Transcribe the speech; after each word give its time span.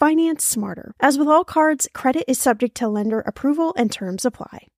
Finance 0.00 0.42
smarter. 0.42 0.94
As 0.98 1.18
with 1.18 1.28
all 1.28 1.44
cards, 1.44 1.86
credit 1.92 2.24
is 2.26 2.40
subject 2.40 2.74
to 2.78 2.88
lender 2.88 3.20
approval 3.20 3.74
and 3.76 3.92
terms 3.92 4.24
apply. 4.24 4.68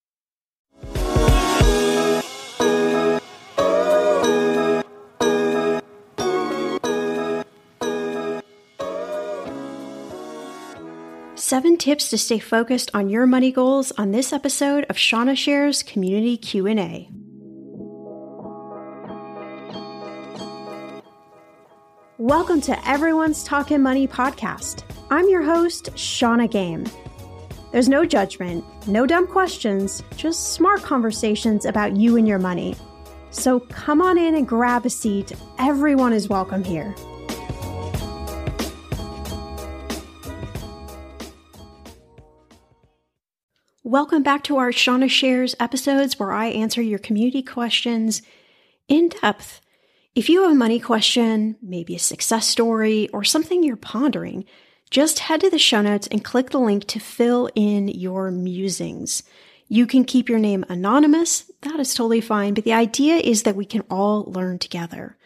Seven 11.37 11.77
tips 11.77 12.11
to 12.11 12.19
stay 12.19 12.41
focused 12.41 12.91
on 12.93 13.09
your 13.09 13.29
money 13.29 13.53
goals 13.53 13.93
on 13.93 14.11
this 14.11 14.33
episode 14.33 14.87
of 14.91 14.99
Shannah 14.99 15.37
Shares 15.37 15.85
Community 15.85 16.37
Q&A. 16.37 17.09
Welcome 22.23 22.61
to 22.61 22.89
Everyone's 22.89 23.43
Talking 23.43 23.83
Money 23.83 24.07
podcast. 24.07 24.85
I'm 25.11 25.29
your 25.29 25.43
host, 25.43 25.89
Shannah 25.99 26.47
Game. 26.47 26.85
There's 27.73 27.89
no 27.89 28.05
judgment, 28.05 28.65
no 28.87 29.07
dumb 29.07 29.27
questions, 29.27 30.05
just 30.15 30.53
smart 30.53 30.85
conversations 30.85 31.65
about 31.65 31.97
you 31.97 32.17
and 32.17 32.29
your 32.29 32.39
money. 32.39 32.77
So 33.31 33.59
come 33.59 34.01
on 34.01 34.19
in 34.19 34.37
and 34.37 34.47
grab 34.47 34.87
a 34.87 34.89
seat. 34.89 35.33
Everyone 35.59 36.13
is 36.13 36.29
welcome 36.29 36.63
here. 36.63 36.95
Welcome 43.83 44.23
back 44.23 44.45
to 44.45 44.59
our 44.59 44.71
Shannah 44.71 45.09
Shares 45.09 45.57
episodes 45.59 46.21
where 46.21 46.31
I 46.31 46.47
answer 46.47 46.83
your 46.83 47.01
community 47.01 47.43
questions 47.43 48.23
in 48.87 49.09
depth. 49.09 49.61
If 50.15 50.29
you 50.29 50.43
have 50.43 50.53
a 50.53 50.55
money 50.55 50.79
question, 50.79 51.57
maybe 51.63 51.95
a 51.95 51.99
success 51.99 52.47
story, 52.47 53.09
or 53.15 53.25
something 53.25 53.63
you're 53.63 53.77
pondering, 53.77 54.45
just 54.91 55.21
head 55.21 55.41
to 55.41 55.49
the 55.49 55.59
show 55.59 55.81
notes 55.81 56.07
and 56.09 56.23
click 56.23 56.51
the 56.51 56.59
link 56.59 56.87
to 56.89 57.01
fill 57.01 57.49
in 57.55 57.89
your 57.89 58.31
musings. 58.31 59.23
You 59.69 59.87
can 59.87 60.05
keep 60.05 60.29
your 60.29 60.39
name 60.39 60.67
anonymous. 60.69 61.51
That 61.63 61.81
is 61.81 61.95
totally 61.95 62.21
fine. 62.21 62.53
But 62.53 62.65
the 62.65 62.75
idea 62.75 63.17
is 63.17 63.45
that 63.45 63.57
we 63.57 63.65
can 63.65 63.85
all 63.89 64.25
learn 64.25 64.59
together. 64.59 65.17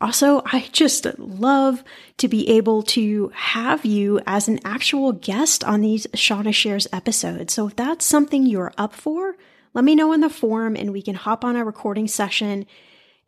Also, 0.00 0.42
I 0.46 0.66
just 0.72 1.06
love 1.16 1.84
to 2.16 2.26
be 2.26 2.48
able 2.48 2.82
to 2.82 3.30
have 3.36 3.84
you 3.84 4.20
as 4.26 4.48
an 4.48 4.58
actual 4.64 5.12
guest 5.12 5.62
on 5.62 5.80
these 5.80 6.08
Shannah 6.12 6.50
Shares 6.50 6.88
episodes. 6.92 7.54
So 7.54 7.68
if 7.68 7.76
that's 7.76 8.04
something 8.04 8.46
you're 8.46 8.72
up 8.76 8.94
for, 8.94 9.36
let 9.74 9.84
me 9.84 9.94
know 9.94 10.12
in 10.12 10.22
the 10.22 10.28
forum 10.28 10.74
and 10.74 10.92
we 10.92 11.02
can 11.02 11.14
hop 11.14 11.44
on 11.44 11.54
a 11.54 11.64
recording 11.64 12.08
session 12.08 12.66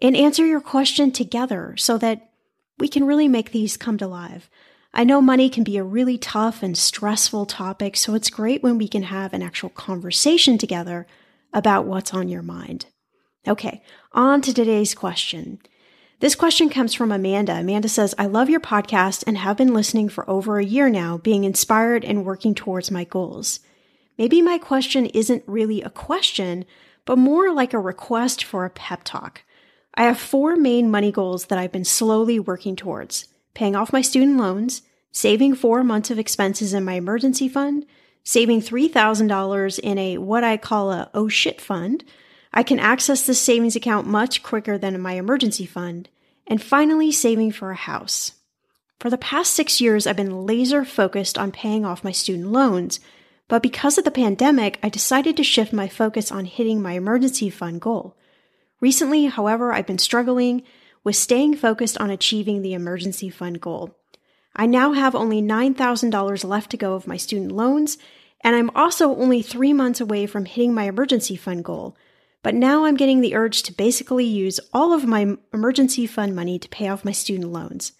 and 0.00 0.16
answer 0.16 0.44
your 0.44 0.60
question 0.60 1.10
together 1.10 1.74
so 1.76 1.98
that 1.98 2.30
we 2.78 2.88
can 2.88 3.04
really 3.04 3.28
make 3.28 3.52
these 3.52 3.76
come 3.76 3.98
to 3.98 4.06
life. 4.06 4.50
I 4.92 5.04
know 5.04 5.20
money 5.20 5.50
can 5.50 5.64
be 5.64 5.76
a 5.76 5.84
really 5.84 6.18
tough 6.18 6.62
and 6.62 6.76
stressful 6.76 7.46
topic, 7.46 7.96
so 7.96 8.14
it's 8.14 8.30
great 8.30 8.62
when 8.62 8.78
we 8.78 8.88
can 8.88 9.04
have 9.04 9.32
an 9.32 9.42
actual 9.42 9.70
conversation 9.70 10.58
together 10.58 11.06
about 11.52 11.86
what's 11.86 12.14
on 12.14 12.28
your 12.28 12.42
mind. 12.42 12.86
Okay, 13.46 13.82
on 14.12 14.40
to 14.42 14.52
today's 14.52 14.94
question. 14.94 15.58
This 16.20 16.34
question 16.34 16.70
comes 16.70 16.94
from 16.94 17.12
Amanda. 17.12 17.52
Amanda 17.52 17.90
says, 17.90 18.14
I 18.16 18.24
love 18.24 18.48
your 18.48 18.60
podcast 18.60 19.22
and 19.26 19.36
have 19.36 19.58
been 19.58 19.74
listening 19.74 20.08
for 20.08 20.28
over 20.28 20.58
a 20.58 20.64
year 20.64 20.88
now, 20.88 21.18
being 21.18 21.44
inspired 21.44 22.04
and 22.04 22.24
working 22.24 22.54
towards 22.54 22.90
my 22.90 23.04
goals. 23.04 23.60
Maybe 24.16 24.40
my 24.40 24.56
question 24.56 25.06
isn't 25.06 25.44
really 25.46 25.82
a 25.82 25.90
question, 25.90 26.64
but 27.04 27.18
more 27.18 27.52
like 27.52 27.74
a 27.74 27.78
request 27.78 28.42
for 28.42 28.64
a 28.64 28.70
pep 28.70 29.02
talk. 29.04 29.42
I 29.96 30.04
have 30.04 30.18
four 30.18 30.56
main 30.56 30.90
money 30.90 31.10
goals 31.10 31.46
that 31.46 31.58
I've 31.58 31.72
been 31.72 31.84
slowly 31.84 32.38
working 32.38 32.76
towards 32.76 33.28
paying 33.54 33.74
off 33.74 33.92
my 33.92 34.02
student 34.02 34.36
loans, 34.36 34.82
saving 35.12 35.54
four 35.54 35.82
months 35.82 36.10
of 36.10 36.18
expenses 36.18 36.74
in 36.74 36.84
my 36.84 36.92
emergency 36.92 37.48
fund, 37.48 37.86
saving 38.22 38.60
$3,000 38.60 39.78
in 39.78 39.96
a 39.96 40.18
what 40.18 40.44
I 40.44 40.58
call 40.58 40.92
a 40.92 41.10
oh 41.14 41.28
shit 41.28 41.58
fund. 41.58 42.04
I 42.52 42.62
can 42.62 42.78
access 42.78 43.24
this 43.24 43.40
savings 43.40 43.74
account 43.74 44.06
much 44.06 44.42
quicker 44.42 44.76
than 44.76 45.00
my 45.00 45.14
emergency 45.14 45.64
fund. 45.64 46.10
And 46.46 46.62
finally, 46.62 47.10
saving 47.10 47.52
for 47.52 47.70
a 47.70 47.76
house. 47.76 48.32
For 49.00 49.08
the 49.08 49.18
past 49.18 49.54
six 49.54 49.80
years, 49.80 50.06
I've 50.06 50.16
been 50.16 50.44
laser 50.44 50.84
focused 50.84 51.38
on 51.38 51.52
paying 51.52 51.86
off 51.86 52.04
my 52.04 52.12
student 52.12 52.52
loans. 52.52 53.00
But 53.48 53.62
because 53.62 53.96
of 53.96 54.04
the 54.04 54.10
pandemic, 54.10 54.78
I 54.82 54.90
decided 54.90 55.36
to 55.38 55.44
shift 55.44 55.72
my 55.72 55.88
focus 55.88 56.30
on 56.30 56.44
hitting 56.44 56.82
my 56.82 56.92
emergency 56.92 57.48
fund 57.48 57.80
goal. 57.80 58.16
Recently, 58.80 59.26
however, 59.26 59.72
I've 59.72 59.86
been 59.86 59.98
struggling 59.98 60.62
with 61.02 61.16
staying 61.16 61.56
focused 61.56 61.98
on 61.98 62.10
achieving 62.10 62.62
the 62.62 62.74
emergency 62.74 63.30
fund 63.30 63.60
goal. 63.60 63.96
I 64.54 64.66
now 64.66 64.92
have 64.92 65.14
only 65.14 65.40
$9,000 65.42 66.44
left 66.44 66.70
to 66.70 66.76
go 66.76 66.94
of 66.94 67.06
my 67.06 67.16
student 67.16 67.52
loans, 67.52 67.98
and 68.42 68.56
I'm 68.56 68.70
also 68.70 69.14
only 69.16 69.42
three 69.42 69.72
months 69.72 70.00
away 70.00 70.26
from 70.26 70.44
hitting 70.44 70.74
my 70.74 70.84
emergency 70.84 71.36
fund 71.36 71.64
goal. 71.64 71.96
but 72.46 72.54
now 72.54 72.84
I'm 72.84 72.94
getting 72.94 73.22
the 73.22 73.34
urge 73.34 73.64
to 73.64 73.72
basically 73.72 74.24
use 74.24 74.60
all 74.72 74.92
of 74.92 75.04
my 75.04 75.36
emergency 75.52 76.06
fund 76.06 76.36
money 76.36 76.60
to 76.60 76.68
pay 76.68 76.86
off 76.86 77.04
my 77.04 77.10
student 77.10 77.50
loans. 77.50 77.90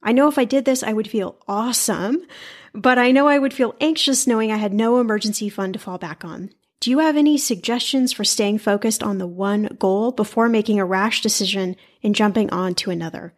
I 0.00 0.12
know 0.12 0.28
if 0.28 0.38
I 0.38 0.44
did 0.44 0.64
this, 0.64 0.84
I 0.84 0.92
would 0.92 1.10
feel 1.10 1.34
awesome, 1.48 2.24
but 2.72 2.96
I 2.96 3.10
know 3.10 3.26
I 3.26 3.40
would 3.40 3.52
feel 3.52 3.74
anxious 3.80 4.24
knowing 4.24 4.52
I 4.52 4.56
had 4.56 4.72
no 4.72 5.00
emergency 5.00 5.48
fund 5.48 5.72
to 5.72 5.80
fall 5.80 5.98
back 5.98 6.24
on. 6.24 6.50
Do 6.80 6.90
you 6.90 7.00
have 7.00 7.16
any 7.16 7.36
suggestions 7.38 8.12
for 8.12 8.24
staying 8.24 8.58
focused 8.58 9.02
on 9.02 9.18
the 9.18 9.26
one 9.26 9.76
goal 9.78 10.12
before 10.12 10.48
making 10.48 10.78
a 10.78 10.84
rash 10.84 11.22
decision 11.22 11.74
and 12.02 12.14
jumping 12.14 12.50
on 12.50 12.74
to 12.76 12.90
another? 12.90 13.34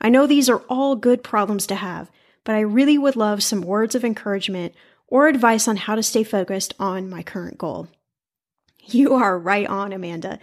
I 0.00 0.10
know 0.10 0.26
these 0.26 0.48
are 0.48 0.62
all 0.68 0.94
good 0.94 1.24
problems 1.24 1.66
to 1.68 1.74
have, 1.74 2.10
but 2.44 2.54
I 2.54 2.60
really 2.60 2.96
would 2.96 3.16
love 3.16 3.42
some 3.42 3.62
words 3.62 3.94
of 3.94 4.04
encouragement 4.04 4.74
or 5.08 5.26
advice 5.26 5.66
on 5.66 5.76
how 5.76 5.96
to 5.96 6.02
stay 6.02 6.22
focused 6.22 6.74
on 6.78 7.10
my 7.10 7.22
current 7.22 7.58
goal. 7.58 7.88
You 8.84 9.14
are 9.14 9.38
right 9.38 9.66
on, 9.66 9.92
Amanda. 9.92 10.38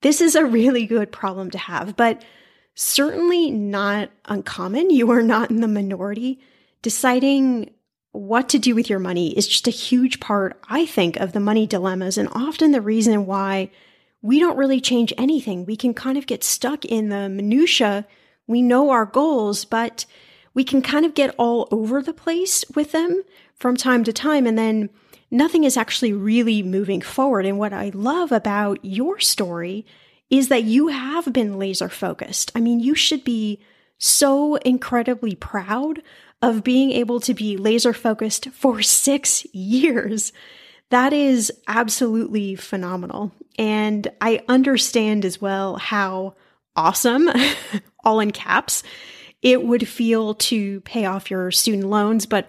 This 0.00 0.20
is 0.20 0.34
a 0.34 0.44
really 0.44 0.86
good 0.86 1.12
problem 1.12 1.50
to 1.52 1.58
have, 1.58 1.96
but 1.96 2.24
certainly 2.74 3.50
not 3.50 4.10
uncommon. 4.24 4.90
You 4.90 5.10
are 5.12 5.22
not 5.22 5.50
in 5.50 5.60
the 5.60 5.68
minority. 5.68 6.40
Deciding 6.82 7.70
what 8.14 8.48
to 8.50 8.60
do 8.60 8.76
with 8.76 8.88
your 8.88 9.00
money 9.00 9.36
is 9.36 9.48
just 9.48 9.66
a 9.66 9.72
huge 9.72 10.20
part, 10.20 10.60
I 10.68 10.86
think, 10.86 11.16
of 11.16 11.32
the 11.32 11.40
money 11.40 11.66
dilemmas 11.66 12.16
and 12.16 12.28
often 12.32 12.70
the 12.70 12.80
reason 12.80 13.26
why 13.26 13.70
we 14.22 14.38
don't 14.38 14.56
really 14.56 14.80
change 14.80 15.12
anything. 15.18 15.66
We 15.66 15.76
can 15.76 15.94
kind 15.94 16.16
of 16.16 16.26
get 16.26 16.44
stuck 16.44 16.84
in 16.84 17.08
the 17.08 17.28
minutia. 17.28 18.06
We 18.46 18.62
know 18.62 18.90
our 18.90 19.04
goals, 19.04 19.64
but 19.64 20.06
we 20.54 20.62
can 20.62 20.80
kind 20.80 21.04
of 21.04 21.14
get 21.14 21.34
all 21.38 21.66
over 21.72 22.00
the 22.00 22.14
place 22.14 22.64
with 22.76 22.92
them 22.92 23.24
from 23.56 23.76
time 23.76 24.04
to 24.04 24.12
time. 24.12 24.46
And 24.46 24.56
then 24.56 24.90
nothing 25.32 25.64
is 25.64 25.76
actually 25.76 26.12
really 26.12 26.62
moving 26.62 27.00
forward. 27.00 27.46
And 27.46 27.58
what 27.58 27.72
I 27.72 27.90
love 27.92 28.30
about 28.30 28.78
your 28.84 29.18
story 29.18 29.84
is 30.30 30.48
that 30.48 30.62
you 30.62 30.86
have 30.88 31.32
been 31.32 31.58
laser 31.58 31.88
focused. 31.88 32.52
I 32.54 32.60
mean, 32.60 32.78
you 32.78 32.94
should 32.94 33.24
be 33.24 33.58
so 33.98 34.54
incredibly 34.56 35.34
proud 35.34 36.00
of 36.44 36.62
being 36.62 36.90
able 36.92 37.20
to 37.20 37.32
be 37.32 37.56
laser 37.56 37.94
focused 37.94 38.50
for 38.50 38.82
six 38.82 39.46
years. 39.54 40.30
That 40.90 41.14
is 41.14 41.50
absolutely 41.66 42.54
phenomenal. 42.54 43.32
And 43.58 44.06
I 44.20 44.40
understand 44.46 45.24
as 45.24 45.40
well 45.40 45.76
how 45.76 46.34
awesome, 46.76 47.30
all 48.04 48.20
in 48.20 48.30
caps, 48.30 48.82
it 49.40 49.64
would 49.64 49.88
feel 49.88 50.34
to 50.34 50.82
pay 50.82 51.06
off 51.06 51.30
your 51.30 51.50
student 51.50 51.84
loans. 51.86 52.26
But 52.26 52.46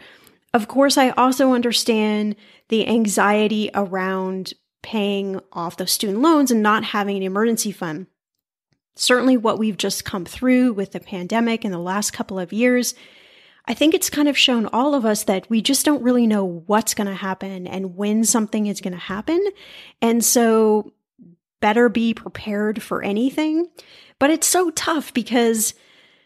of 0.54 0.68
course, 0.68 0.98
I 0.98 1.12
also 1.12 1.54
understand 1.54 2.36
the 2.68 2.88
anxiety 2.90 3.70
around 3.74 4.54
paying 4.84 5.40
off 5.54 5.78
those 5.78 5.94
student 5.94 6.22
loans 6.22 6.52
and 6.52 6.62
not 6.62 6.84
having 6.84 7.16
an 7.16 7.24
emergency 7.24 7.72
fund. 7.72 8.08
Certainly, 8.98 9.38
what 9.38 9.58
we've 9.58 9.78
just 9.78 10.04
come 10.04 10.26
through 10.26 10.74
with 10.74 10.92
the 10.92 11.00
pandemic 11.00 11.64
in 11.64 11.72
the 11.72 11.78
last 11.78 12.12
couple 12.12 12.40
of 12.40 12.52
years, 12.52 12.94
I 13.68 13.74
think 13.74 13.94
it's 13.94 14.10
kind 14.10 14.28
of 14.28 14.38
shown 14.38 14.68
all 14.68 14.94
of 14.94 15.06
us 15.06 15.24
that 15.24 15.50
we 15.50 15.62
just 15.62 15.86
don't 15.86 16.04
really 16.04 16.28
know 16.28 16.46
what's 16.46 16.94
going 16.94 17.08
to 17.08 17.16
happen 17.16 17.66
and 17.66 17.96
when 17.96 18.24
something 18.24 18.68
is 18.68 18.82
going 18.82 18.94
to 18.94 19.00
happen. 19.00 19.44
And 20.02 20.24
so, 20.24 20.94
better 21.62 21.90
be 21.90 22.14
prepared 22.14 22.84
for 22.84 23.02
anything. 23.02 23.68
But 24.20 24.30
it's 24.30 24.48
so 24.48 24.70
tough 24.72 25.14
because 25.14 25.74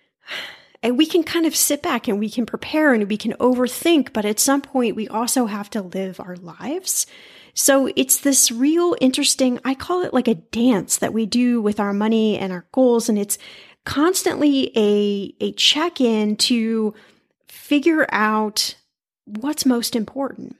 and 0.83 0.97
we 0.97 1.05
can 1.05 1.23
kind 1.23 1.45
of 1.45 1.55
sit 1.55 1.81
back 1.81 2.07
and 2.07 2.19
we 2.19 2.29
can 2.29 2.45
prepare 2.45 2.93
and 2.93 3.09
we 3.09 3.17
can 3.17 3.33
overthink, 3.33 4.13
but 4.13 4.25
at 4.25 4.39
some 4.39 4.61
point 4.61 4.95
we 4.95 5.07
also 5.07 5.45
have 5.45 5.69
to 5.71 5.81
live 5.81 6.19
our 6.19 6.35
lives. 6.37 7.05
So 7.53 7.91
it's 7.95 8.19
this 8.19 8.51
real 8.51 8.95
interesting, 9.01 9.59
I 9.65 9.73
call 9.73 10.03
it 10.03 10.13
like 10.13 10.27
a 10.27 10.35
dance 10.35 10.97
that 10.97 11.13
we 11.13 11.25
do 11.25 11.61
with 11.61 11.79
our 11.79 11.93
money 11.93 12.37
and 12.37 12.53
our 12.53 12.65
goals. 12.71 13.09
And 13.09 13.17
it's 13.17 13.37
constantly 13.85 14.71
a, 14.77 15.33
a 15.41 15.51
check 15.53 15.99
in 15.99 16.37
to 16.37 16.93
figure 17.69 18.07
out 18.09 18.73
what's 19.25 19.63
most 19.63 19.95
important. 19.95 20.55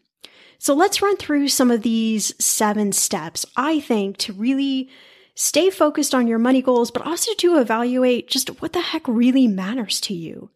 So 0.59 0.75
let's 0.75 1.01
run 1.01 1.17
through 1.17 1.47
some 1.47 1.71
of 1.71 1.81
these 1.81 2.35
seven 2.43 2.91
steps, 2.91 3.47
I 3.57 3.79
think, 3.79 4.17
to 4.17 4.33
really 4.33 4.89
stay 5.33 5.71
focused 5.71 6.13
on 6.13 6.27
your 6.27 6.37
money 6.37 6.61
goals, 6.61 6.91
but 6.91 7.03
also 7.07 7.33
to 7.33 7.57
evaluate 7.57 8.27
just 8.27 8.61
what 8.61 8.73
the 8.73 8.81
heck 8.81 9.07
really 9.07 9.47
matters 9.47 9.99
to 10.01 10.13
you. 10.13 10.51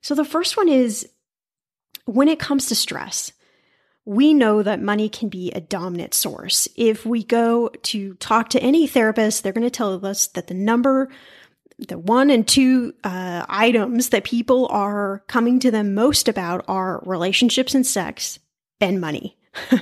So 0.00 0.14
the 0.14 0.24
first 0.24 0.56
one 0.56 0.68
is 0.68 1.08
when 2.04 2.28
it 2.28 2.38
comes 2.38 2.66
to 2.66 2.76
stress, 2.76 3.32
we 4.04 4.32
know 4.32 4.62
that 4.62 4.80
money 4.80 5.08
can 5.08 5.28
be 5.28 5.50
a 5.50 5.60
dominant 5.60 6.14
source. 6.14 6.68
If 6.76 7.04
we 7.04 7.24
go 7.24 7.70
to 7.70 8.14
talk 8.14 8.50
to 8.50 8.62
any 8.62 8.86
therapist, 8.86 9.42
they're 9.42 9.52
going 9.52 9.66
to 9.66 9.70
tell 9.70 10.06
us 10.06 10.28
that 10.28 10.46
the 10.46 10.54
number, 10.54 11.08
the 11.78 11.98
one 11.98 12.30
and 12.30 12.46
two 12.46 12.94
uh, 13.04 13.44
items 13.48 14.08
that 14.08 14.24
people 14.24 14.66
are 14.68 15.22
coming 15.28 15.60
to 15.60 15.70
them 15.70 15.94
most 15.94 16.28
about 16.28 16.64
are 16.68 17.02
relationships 17.06 17.74
and 17.74 17.86
sex 17.86 18.38
and 18.80 19.00
money. 19.00 19.36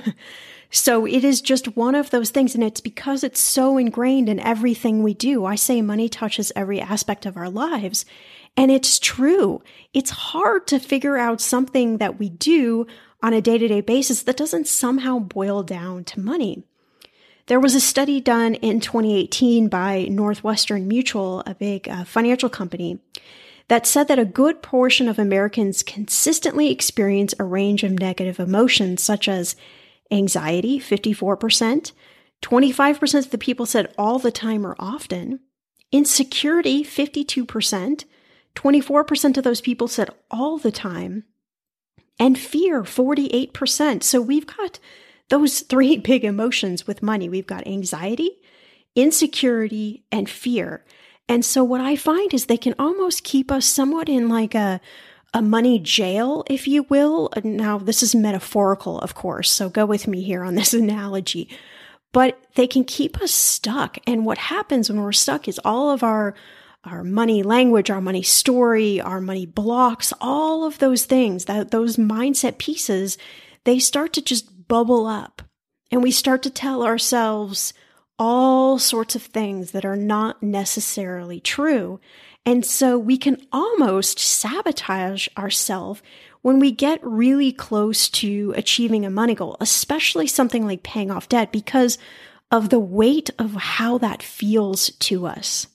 So 0.69 1.05
it 1.05 1.23
is 1.23 1.41
just 1.41 1.75
one 1.75 1.95
of 1.95 2.09
those 2.09 2.29
things. 2.29 2.53
And 2.53 2.63
it's 2.63 2.81
because 2.81 3.23
it's 3.23 3.39
so 3.39 3.77
ingrained 3.77 4.29
in 4.29 4.39
everything 4.39 5.01
we 5.01 5.13
do. 5.13 5.45
I 5.45 5.55
say 5.55 5.81
money 5.81 6.09
touches 6.09 6.51
every 6.55 6.81
aspect 6.81 7.25
of 7.25 7.37
our 7.37 7.49
lives. 7.49 8.05
And 8.55 8.71
it's 8.71 8.99
true. 8.99 9.61
It's 9.93 10.09
hard 10.09 10.67
to 10.67 10.79
figure 10.79 11.17
out 11.17 11.41
something 11.41 11.97
that 11.97 12.19
we 12.19 12.29
do 12.29 12.85
on 13.21 13.33
a 13.33 13.41
day 13.41 13.57
to 13.57 13.67
day 13.67 13.81
basis 13.81 14.23
that 14.23 14.37
doesn't 14.37 14.67
somehow 14.67 15.19
boil 15.19 15.63
down 15.63 16.03
to 16.05 16.19
money. 16.19 16.63
There 17.47 17.59
was 17.61 17.75
a 17.75 17.81
study 17.81 18.19
done 18.19 18.55
in 18.55 18.81
2018 18.81 19.69
by 19.69 20.03
Northwestern 20.09 20.87
Mutual, 20.87 21.43
a 21.45 21.55
big 21.55 21.87
uh, 21.87 22.03
financial 22.03 22.49
company, 22.49 22.99
that 23.69 23.87
said 23.87 24.09
that 24.09 24.19
a 24.19 24.25
good 24.25 24.61
portion 24.61 25.07
of 25.07 25.17
Americans 25.17 25.81
consistently 25.81 26.69
experience 26.71 27.33
a 27.39 27.45
range 27.45 27.83
of 27.83 27.91
negative 27.91 28.39
emotions 28.39 29.01
such 29.01 29.27
as 29.29 29.55
Anxiety, 30.11 30.79
54%. 30.79 31.91
25% 32.41 33.17
of 33.17 33.31
the 33.31 33.37
people 33.37 33.65
said 33.65 33.93
all 33.97 34.19
the 34.19 34.31
time 34.31 34.65
or 34.65 34.75
often. 34.77 35.39
Insecurity, 35.91 36.83
52%. 36.83 38.05
24% 38.55 39.37
of 39.37 39.43
those 39.43 39.61
people 39.61 39.87
said 39.87 40.09
all 40.29 40.57
the 40.57 40.71
time. 40.71 41.23
And 42.19 42.37
fear, 42.37 42.83
48%. 42.83 44.03
So 44.03 44.21
we've 44.21 44.47
got 44.47 44.79
those 45.29 45.61
three 45.61 45.97
big 46.11 46.23
emotions 46.23 46.87
with 46.87 47.03
money. 47.03 47.29
We've 47.29 47.47
got 47.47 47.67
anxiety, 47.67 48.31
insecurity, 48.95 50.03
and 50.11 50.29
fear. 50.29 50.85
And 51.29 51.43
so 51.43 51.63
what 51.63 51.81
I 51.81 51.95
find 51.95 52.33
is 52.33 52.45
they 52.45 52.57
can 52.57 52.75
almost 52.79 53.23
keep 53.23 53.51
us 53.51 53.65
somewhat 53.65 54.09
in 54.09 54.29
like 54.29 54.55
a 54.55 54.79
a 55.33 55.41
money 55.41 55.77
jail, 55.77 56.43
if 56.49 56.67
you 56.67 56.83
will. 56.83 57.29
Now, 57.43 57.77
this 57.77 58.01
is 58.01 58.15
metaphorical, 58.15 58.99
of 58.99 59.13
course, 59.13 59.51
so 59.51 59.69
go 59.69 59.85
with 59.85 60.07
me 60.07 60.23
here 60.23 60.43
on 60.43 60.55
this 60.55 60.73
analogy. 60.83 61.49
But 62.13 62.39
they 62.55 62.67
can 62.67 62.85
keep 62.85 63.21
us 63.21 63.31
stuck. 63.31 63.97
And 64.07 64.25
what 64.25 64.37
happens 64.37 64.89
when 64.89 65.01
we're 65.01 65.11
stuck 65.11 65.47
is 65.47 65.59
all 65.63 65.91
of 65.91 66.03
our 66.03 66.33
our 66.83 67.03
money 67.03 67.43
language, 67.43 67.89
our 67.89 67.99
money 67.99 68.21
story, 68.21 69.01
our 69.01 69.19
money 69.19 69.45
blocks, 69.45 70.13
all 70.21 70.63
of 70.63 70.77
those 70.79 71.03
things, 71.03 71.45
that 71.45 71.71
those 71.71 71.97
mindset 71.97 72.57
pieces, 72.59 73.17
they 73.65 73.77
start 73.77 74.13
to 74.13 74.21
just 74.21 74.49
bubble 74.67 75.07
up. 75.07 75.41
And 75.91 76.03
we 76.03 76.11
start 76.11 76.43
to 76.43 76.49
tell 76.49 76.83
ourselves 76.83 77.73
all 78.19 78.79
sorts 78.79 79.15
of 79.15 79.23
things 79.23 79.71
that 79.71 79.85
are 79.85 79.95
not 79.95 80.41
necessarily 80.41 81.39
true. 81.39 81.99
And 82.45 82.65
so 82.65 82.97
we 82.97 83.17
can 83.17 83.37
almost 83.51 84.19
sabotage 84.19 85.27
ourselves 85.37 86.01
when 86.41 86.59
we 86.59 86.71
get 86.71 86.99
really 87.03 87.51
close 87.51 88.09
to 88.09 88.53
achieving 88.55 89.05
a 89.05 89.09
money 89.09 89.35
goal, 89.35 89.57
especially 89.59 90.27
something 90.27 90.65
like 90.65 90.83
paying 90.83 91.11
off 91.11 91.29
debt 91.29 91.51
because 91.51 91.97
of 92.51 92.69
the 92.69 92.79
weight 92.79 93.29
of 93.37 93.53
how 93.53 93.97
that 93.97 94.23
feels 94.23 94.89
to 94.91 95.25
us. 95.25 95.67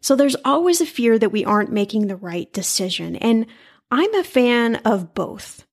So 0.00 0.14
there's 0.14 0.36
always 0.44 0.80
a 0.80 0.86
fear 0.86 1.18
that 1.18 1.32
we 1.32 1.44
aren't 1.44 1.72
making 1.72 2.06
the 2.06 2.16
right 2.16 2.52
decision. 2.52 3.16
And 3.16 3.46
I'm 3.90 4.14
a 4.14 4.22
fan 4.22 4.76
of 4.76 5.14
both. 5.14 5.66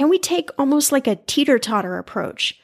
Can 0.00 0.08
we 0.08 0.18
take 0.18 0.48
almost 0.56 0.92
like 0.92 1.06
a 1.06 1.16
teeter 1.16 1.58
totter 1.58 1.98
approach? 1.98 2.58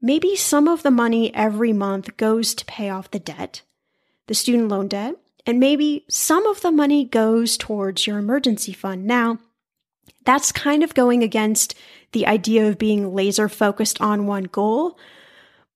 Maybe 0.00 0.36
some 0.36 0.68
of 0.68 0.84
the 0.84 0.90
money 0.92 1.34
every 1.34 1.72
month 1.72 2.16
goes 2.16 2.54
to 2.54 2.64
pay 2.64 2.90
off 2.90 3.10
the 3.10 3.18
debt, 3.18 3.62
the 4.28 4.34
student 4.34 4.68
loan 4.68 4.86
debt, 4.86 5.16
and 5.44 5.58
maybe 5.58 6.04
some 6.08 6.46
of 6.46 6.60
the 6.60 6.70
money 6.70 7.04
goes 7.04 7.56
towards 7.56 8.06
your 8.06 8.20
emergency 8.20 8.72
fund. 8.72 9.04
Now, 9.04 9.40
that's 10.24 10.52
kind 10.52 10.84
of 10.84 10.94
going 10.94 11.24
against 11.24 11.74
the 12.12 12.24
idea 12.24 12.68
of 12.68 12.78
being 12.78 13.12
laser 13.12 13.48
focused 13.48 14.00
on 14.00 14.28
one 14.28 14.44
goal. 14.44 14.96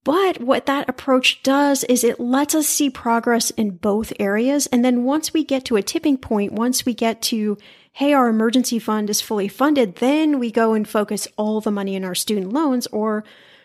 But 0.05 0.39
what 0.39 0.65
that 0.67 0.87
approach 0.87 1.43
does 1.43 1.83
is 1.83 2.05
it 2.05 2.21
lets 2.21 2.55
us 2.55 2.67
see 2.67 2.89
progress 2.89 3.49
in 3.49 3.71
both 3.71 4.13
areas. 4.17 4.65
And 4.67 4.85
then 4.85 5.03
once 5.03 5.33
we 5.33 5.43
get 5.43 5.65
to 5.65 5.75
a 5.75 5.83
tipping 5.83 6.17
point, 6.17 6.53
once 6.53 6.85
we 6.85 6.93
get 6.93 7.21
to, 7.23 7.57
hey, 7.93 8.13
our 8.13 8.29
emergency 8.29 8.79
fund 8.79 9.09
is 9.09 9.21
fully 9.21 9.47
funded, 9.47 9.97
then 9.97 10.39
we 10.39 10.49
go 10.51 10.73
and 10.73 10.87
focus 10.87 11.27
all 11.37 11.59
the 11.61 11.71
money 11.71 11.95
in 11.95 12.05
our 12.05 12.15
student 12.15 12.53
loans 12.53 12.87
or 12.87 13.23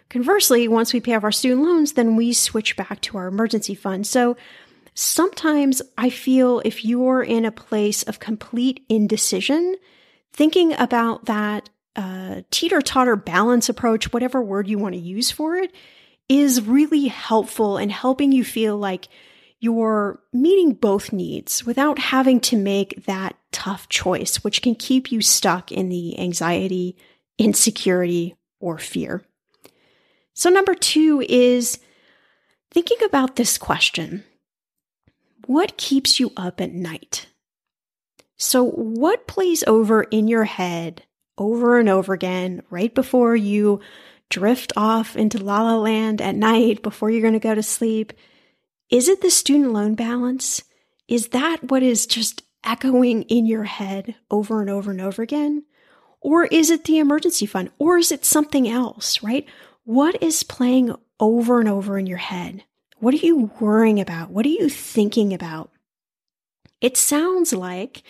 conversely, 0.09 0.69
once 0.69 0.93
we 0.93 1.01
pay 1.01 1.15
off 1.15 1.25
our 1.25 1.33
student 1.33 1.63
loans, 1.63 1.93
then 1.93 2.17
we 2.17 2.33
switch 2.33 2.77
back 2.77 3.01
to 3.03 3.17
our 3.17 3.27
emergency 3.27 3.75
fund. 3.75 4.07
So 4.07 4.37
sometimes 4.95 5.83
I 5.97 6.11
feel 6.11 6.61
if 6.65 6.85
you're 6.85 7.23
in 7.23 7.45
a 7.45 7.53
place 7.53 8.03
of 8.03 8.21
complete 8.21 8.85
indecision, 8.89 9.77
thinking 10.33 10.73
about 10.75 11.27
that 11.27 11.71
uh, 11.95 12.43
teeter 12.51 12.81
totter 12.81 13.17
balance 13.17 13.69
approach, 13.69 14.13
whatever 14.13 14.43
word 14.43 14.69
you 14.69 14.79
want 14.79 14.95
to 14.95 15.01
use 15.01 15.31
for 15.31 15.57
it, 15.57 15.73
is 16.29 16.63
really 16.63 17.07
helpful 17.07 17.79
in 17.79 17.89
helping 17.89 18.33
you 18.33 18.45
feel 18.45 18.77
like 18.77 19.09
you're 19.59 20.21
meeting 20.33 20.75
both 20.75 21.13
needs 21.13 21.65
without 21.65 21.99
having 21.99 22.41
to 22.41 22.57
make 22.57 23.07
that 23.07 23.37
tough 23.53 23.89
choice, 23.89 24.45
which 24.45 24.63
can 24.63 24.75
keep 24.75 25.11
you 25.11 25.21
stuck 25.21 25.73
in 25.73 25.89
the 25.89 26.19
anxiety, 26.19 26.97
insecurity, 27.39 28.37
or 28.61 28.79
fear. 28.79 29.23
So, 30.35 30.51
number 30.51 30.75
two 30.75 31.25
is 31.27 31.79
thinking 32.71 32.99
about 33.05 33.37
this 33.37 33.57
question 33.57 34.25
What 35.47 35.79
keeps 35.79 36.21
you 36.21 36.33
up 36.37 36.61
at 36.61 36.73
night? 36.73 37.27
So, 38.37 38.63
what 38.63 39.27
plays 39.27 39.65
over 39.67 40.03
in 40.03 40.29
your 40.29 40.45
head 40.45 41.05
over 41.39 41.79
and 41.79 41.89
over 41.89 42.13
again 42.13 42.63
right 42.69 42.95
before 42.95 43.35
you 43.35 43.81
drift 44.29 44.73
off 44.77 45.17
into 45.17 45.43
la 45.43 45.63
la 45.63 45.79
land 45.79 46.21
at 46.21 46.35
night 46.35 46.83
before 46.83 47.11
you're 47.11 47.23
going 47.23 47.33
to 47.33 47.41
go 47.41 47.55
to 47.55 47.63
sleep? 47.63 48.13
Is 48.91 49.09
it 49.09 49.21
the 49.21 49.31
student 49.31 49.73
loan 49.73 49.95
balance? 49.95 50.63
Is 51.09 51.29
that 51.29 51.71
what 51.71 51.83
is 51.83 52.07
just 52.07 52.43
echoing 52.65 53.23
in 53.23 53.47
your 53.47 53.65
head 53.65 54.15
over 54.31 54.61
and 54.61 54.71
over 54.71 54.91
and 54.91 55.01
over 55.01 55.23
again? 55.23 55.65
Or 56.21 56.45
is 56.47 56.71
it 56.71 56.85
the 56.85 56.99
emergency 56.99 57.47
fund? 57.47 57.71
Or 57.79 57.99
is 57.99 58.11
it 58.11 58.25
something 58.25 58.69
else, 58.69 59.23
right? 59.23 59.47
What 59.85 60.23
is 60.23 60.43
playing 60.43 60.95
over 61.21 61.61
and 61.61 61.69
over 61.69 61.99
in 61.99 62.07
your 62.07 62.19
head? 62.19 62.65
What 62.99 63.15
are 63.15 63.19
you 63.19 63.51
worrying 63.61 64.01
about? 64.01 64.31
What 64.31 64.47
are 64.47 64.51
you 64.51 64.69
thinking 64.69 65.33
about? 65.33 65.71
It 66.81 66.97
sounds 66.97 67.53
like 67.53 68.03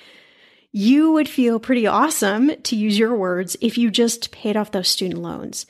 you 0.73 1.13
would 1.13 1.29
feel 1.29 1.59
pretty 1.59 1.87
awesome, 1.87 2.51
to 2.63 2.77
use 2.77 2.99
your 2.99 3.15
words, 3.15 3.57
if 3.61 3.79
you 3.79 3.91
just 3.91 4.31
paid 4.31 4.57
off 4.57 4.73
those 4.73 4.89
student 4.89 5.21
loans. 5.21 5.67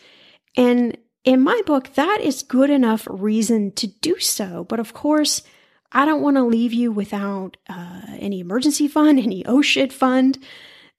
And 0.56 0.96
in 1.26 1.42
my 1.42 1.60
book, 1.66 1.92
that 1.94 2.20
is 2.22 2.44
good 2.44 2.70
enough 2.70 3.06
reason 3.10 3.72
to 3.72 3.88
do 3.88 4.18
so. 4.20 4.64
But 4.64 4.80
of 4.80 4.94
course, 4.94 5.42
I 5.92 6.04
don't 6.04 6.22
want 6.22 6.36
to 6.36 6.44
leave 6.44 6.72
you 6.72 6.92
without 6.92 7.56
uh, 7.68 8.02
any 8.18 8.40
emergency 8.40 8.88
fund, 8.88 9.18
any 9.22 9.44
oh 9.44 9.60
shit 9.60 9.92
fund. 9.92 10.38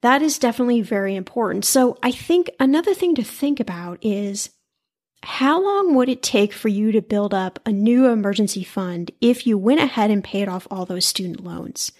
That 0.02 0.22
is 0.22 0.38
definitely 0.38 0.82
very 0.82 1.16
important. 1.16 1.64
So 1.64 1.98
I 2.02 2.12
think 2.12 2.50
another 2.60 2.94
thing 2.94 3.16
to 3.16 3.24
think 3.24 3.58
about 3.58 3.98
is 4.02 4.50
how 5.24 5.60
long 5.60 5.96
would 5.96 6.08
it 6.08 6.22
take 6.22 6.52
for 6.52 6.68
you 6.68 6.92
to 6.92 7.02
build 7.02 7.34
up 7.34 7.58
a 7.66 7.72
new 7.72 8.06
emergency 8.06 8.62
fund 8.62 9.10
if 9.20 9.46
you 9.46 9.58
went 9.58 9.80
ahead 9.80 10.12
and 10.12 10.22
paid 10.22 10.48
off 10.48 10.68
all 10.70 10.84
those 10.86 11.06
student 11.06 11.42
loans? 11.42 11.90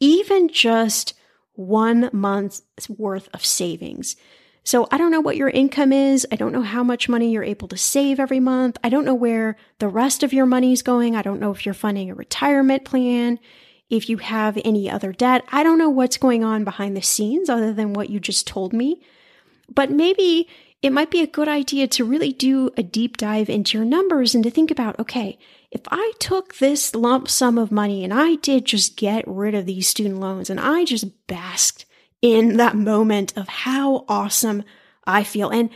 Even 0.00 0.48
just 0.48 1.14
one 1.52 2.10
month's 2.12 2.62
worth 2.90 3.28
of 3.32 3.44
savings. 3.44 4.16
So 4.62 4.86
I 4.90 4.98
don't 4.98 5.10
know 5.10 5.20
what 5.20 5.36
your 5.36 5.48
income 5.48 5.92
is. 5.92 6.26
I 6.30 6.36
don't 6.36 6.52
know 6.52 6.62
how 6.62 6.84
much 6.84 7.08
money 7.08 7.30
you're 7.30 7.42
able 7.42 7.68
to 7.68 7.76
save 7.76 8.20
every 8.20 8.40
month. 8.40 8.78
I 8.84 8.88
don't 8.88 9.04
know 9.04 9.14
where 9.14 9.56
the 9.78 9.88
rest 9.88 10.22
of 10.22 10.32
your 10.32 10.46
money 10.46 10.72
is 10.72 10.82
going. 10.82 11.16
I 11.16 11.22
don't 11.22 11.40
know 11.40 11.50
if 11.50 11.64
you're 11.64 11.74
funding 11.74 12.10
a 12.10 12.14
retirement 12.14 12.84
plan, 12.84 13.38
if 13.88 14.08
you 14.08 14.18
have 14.18 14.58
any 14.64 14.90
other 14.90 15.12
debt. 15.12 15.44
I 15.50 15.62
don't 15.62 15.78
know 15.78 15.90
what's 15.90 16.18
going 16.18 16.44
on 16.44 16.64
behind 16.64 16.96
the 16.96 17.02
scenes 17.02 17.48
other 17.48 17.72
than 17.72 17.94
what 17.94 18.10
you 18.10 18.20
just 18.20 18.46
told 18.46 18.72
me. 18.72 19.02
But 19.72 19.90
maybe 19.90 20.48
it 20.82 20.92
might 20.92 21.10
be 21.10 21.20
a 21.20 21.26
good 21.26 21.48
idea 21.48 21.86
to 21.88 22.04
really 22.04 22.32
do 22.32 22.70
a 22.76 22.82
deep 22.82 23.16
dive 23.16 23.50
into 23.50 23.76
your 23.76 23.84
numbers 23.84 24.34
and 24.34 24.44
to 24.44 24.50
think 24.50 24.70
about, 24.70 24.98
okay, 24.98 25.38
if 25.70 25.82
I 25.90 26.12
took 26.18 26.56
this 26.56 26.94
lump 26.94 27.28
sum 27.28 27.58
of 27.58 27.70
money 27.70 28.02
and 28.02 28.14
I 28.14 28.36
did 28.36 28.64
just 28.64 28.96
get 28.96 29.24
rid 29.26 29.54
of 29.54 29.66
these 29.66 29.88
student 29.88 30.20
loans 30.20 30.50
and 30.50 30.58
I 30.58 30.84
just 30.84 31.26
basked 31.26 31.84
in 32.22 32.56
that 32.56 32.76
moment 32.76 33.36
of 33.36 33.48
how 33.48 34.04
awesome 34.08 34.62
I 35.06 35.24
feel. 35.24 35.48
And 35.50 35.70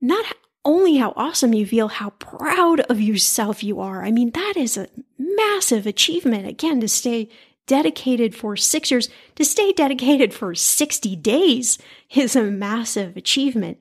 not 0.00 0.24
only 0.64 0.96
how 0.96 1.12
awesome 1.16 1.54
you 1.54 1.66
feel, 1.66 1.88
how 1.88 2.10
proud 2.10 2.80
of 2.80 3.00
yourself 3.00 3.64
you 3.64 3.80
are. 3.80 4.04
I 4.04 4.10
mean, 4.10 4.30
that 4.32 4.54
is 4.56 4.76
a 4.76 4.88
massive 5.18 5.86
achievement. 5.86 6.46
Again, 6.46 6.80
to 6.80 6.88
stay 6.88 7.28
dedicated 7.66 8.34
for 8.34 8.56
six 8.56 8.90
years, 8.90 9.08
to 9.36 9.44
stay 9.44 9.72
dedicated 9.72 10.34
for 10.34 10.54
60 10.54 11.16
days 11.16 11.78
is 12.14 12.36
a 12.36 12.42
massive 12.42 13.16
achievement. 13.16 13.78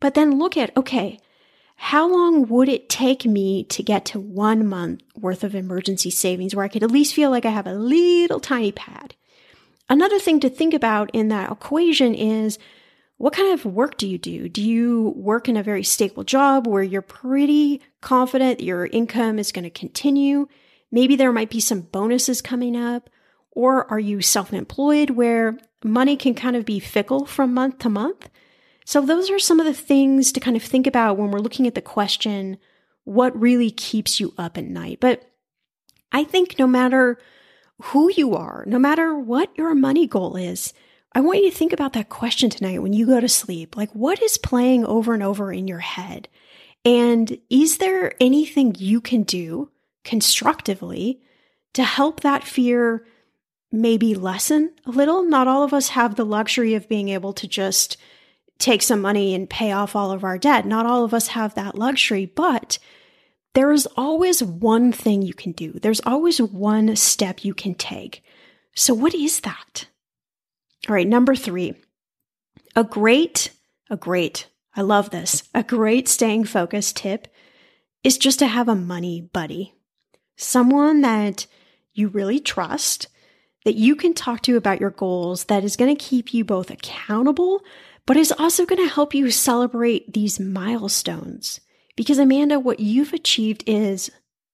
But 0.00 0.14
then 0.14 0.38
look 0.38 0.56
at, 0.56 0.76
okay, 0.76 1.18
how 1.76 2.08
long 2.08 2.48
would 2.48 2.68
it 2.68 2.88
take 2.88 3.24
me 3.24 3.64
to 3.64 3.82
get 3.82 4.04
to 4.06 4.20
one 4.20 4.66
month 4.66 5.02
worth 5.14 5.44
of 5.44 5.54
emergency 5.54 6.10
savings 6.10 6.54
where 6.54 6.64
I 6.64 6.68
could 6.68 6.82
at 6.82 6.90
least 6.90 7.14
feel 7.14 7.30
like 7.30 7.44
I 7.44 7.50
have 7.50 7.66
a 7.66 7.74
little 7.74 8.40
tiny 8.40 8.72
pad? 8.72 9.14
Another 9.88 10.18
thing 10.18 10.40
to 10.40 10.50
think 10.50 10.74
about 10.74 11.10
in 11.12 11.28
that 11.28 11.50
equation 11.50 12.14
is 12.14 12.58
what 13.18 13.32
kind 13.32 13.52
of 13.52 13.64
work 13.64 13.96
do 13.96 14.06
you 14.06 14.18
do? 14.18 14.48
Do 14.48 14.62
you 14.62 15.14
work 15.16 15.48
in 15.48 15.56
a 15.56 15.62
very 15.62 15.82
stable 15.82 16.24
job 16.24 16.66
where 16.66 16.82
you're 16.82 17.02
pretty 17.02 17.80
confident 18.00 18.60
your 18.60 18.86
income 18.86 19.38
is 19.38 19.52
going 19.52 19.64
to 19.64 19.70
continue? 19.70 20.48
Maybe 20.90 21.16
there 21.16 21.32
might 21.32 21.50
be 21.50 21.60
some 21.60 21.80
bonuses 21.80 22.42
coming 22.42 22.76
up. 22.76 23.08
Or 23.52 23.90
are 23.90 23.98
you 23.98 24.20
self 24.20 24.52
employed 24.52 25.10
where 25.10 25.58
money 25.82 26.16
can 26.16 26.34
kind 26.34 26.56
of 26.56 26.66
be 26.66 26.78
fickle 26.78 27.24
from 27.24 27.54
month 27.54 27.78
to 27.78 27.88
month? 27.88 28.28
So, 28.84 29.00
those 29.00 29.30
are 29.30 29.38
some 29.38 29.58
of 29.58 29.66
the 29.66 29.74
things 29.74 30.30
to 30.32 30.40
kind 30.40 30.56
of 30.56 30.62
think 30.62 30.86
about 30.86 31.16
when 31.16 31.30
we're 31.30 31.38
looking 31.38 31.66
at 31.66 31.74
the 31.74 31.80
question, 31.80 32.58
what 33.04 33.38
really 33.40 33.70
keeps 33.70 34.20
you 34.20 34.34
up 34.36 34.58
at 34.58 34.64
night? 34.64 34.98
But 35.00 35.28
I 36.12 36.22
think 36.22 36.58
no 36.58 36.66
matter 36.66 37.18
who 37.82 38.10
you 38.12 38.34
are, 38.34 38.64
no 38.66 38.78
matter 38.78 39.16
what 39.16 39.56
your 39.56 39.74
money 39.74 40.06
goal 40.06 40.36
is, 40.36 40.72
I 41.12 41.20
want 41.20 41.42
you 41.42 41.50
to 41.50 41.56
think 41.56 41.72
about 41.72 41.94
that 41.94 42.08
question 42.08 42.50
tonight 42.50 42.82
when 42.82 42.92
you 42.92 43.06
go 43.06 43.20
to 43.20 43.28
sleep. 43.28 43.76
Like, 43.76 43.90
what 43.92 44.22
is 44.22 44.38
playing 44.38 44.84
over 44.84 45.14
and 45.14 45.22
over 45.22 45.52
in 45.52 45.66
your 45.66 45.78
head? 45.78 46.28
And 46.84 47.38
is 47.48 47.78
there 47.78 48.12
anything 48.20 48.74
you 48.78 49.00
can 49.00 49.22
do 49.22 49.70
constructively 50.04 51.20
to 51.74 51.82
help 51.84 52.20
that 52.20 52.44
fear 52.44 53.06
maybe 53.72 54.14
lessen 54.14 54.72
a 54.84 54.90
little? 54.90 55.22
Not 55.22 55.48
all 55.48 55.62
of 55.62 55.72
us 55.72 55.88
have 55.88 56.14
the 56.14 56.24
luxury 56.24 56.74
of 56.74 56.88
being 56.88 57.08
able 57.08 57.32
to 57.34 57.48
just 57.48 57.96
take 58.58 58.82
some 58.82 59.00
money 59.00 59.34
and 59.34 59.50
pay 59.50 59.72
off 59.72 59.96
all 59.96 60.12
of 60.12 60.24
our 60.24 60.38
debt. 60.38 60.66
Not 60.66 60.86
all 60.86 61.04
of 61.04 61.12
us 61.12 61.28
have 61.28 61.54
that 61.54 61.76
luxury, 61.76 62.26
but 62.26 62.78
there 63.56 63.72
is 63.72 63.88
always 63.96 64.42
one 64.42 64.92
thing 64.92 65.22
you 65.22 65.32
can 65.32 65.52
do. 65.52 65.72
There's 65.72 66.02
always 66.04 66.42
one 66.42 66.94
step 66.94 67.42
you 67.42 67.54
can 67.54 67.74
take. 67.74 68.22
So, 68.74 68.92
what 68.92 69.14
is 69.14 69.40
that? 69.40 69.86
All 70.86 70.94
right, 70.94 71.08
number 71.08 71.34
three. 71.34 71.74
A 72.76 72.84
great, 72.84 73.50
a 73.88 73.96
great, 73.96 74.48
I 74.76 74.82
love 74.82 75.08
this, 75.08 75.44
a 75.54 75.62
great 75.62 76.06
staying 76.06 76.44
focused 76.44 76.96
tip 76.96 77.28
is 78.04 78.18
just 78.18 78.40
to 78.40 78.46
have 78.46 78.68
a 78.68 78.74
money 78.74 79.22
buddy. 79.22 79.72
Someone 80.36 81.00
that 81.00 81.46
you 81.94 82.08
really 82.08 82.38
trust, 82.38 83.08
that 83.64 83.76
you 83.76 83.96
can 83.96 84.12
talk 84.12 84.42
to 84.42 84.58
about 84.58 84.82
your 84.82 84.90
goals, 84.90 85.44
that 85.44 85.64
is 85.64 85.76
going 85.76 85.96
to 85.96 86.04
keep 86.04 86.34
you 86.34 86.44
both 86.44 86.70
accountable, 86.70 87.62
but 88.04 88.18
is 88.18 88.32
also 88.32 88.66
going 88.66 88.86
to 88.86 88.94
help 88.94 89.14
you 89.14 89.30
celebrate 89.30 90.12
these 90.12 90.38
milestones. 90.38 91.62
Because 91.96 92.18
Amanda, 92.18 92.60
what 92.60 92.80
you've 92.80 93.12
achieved 93.12 93.64
is 93.66 94.10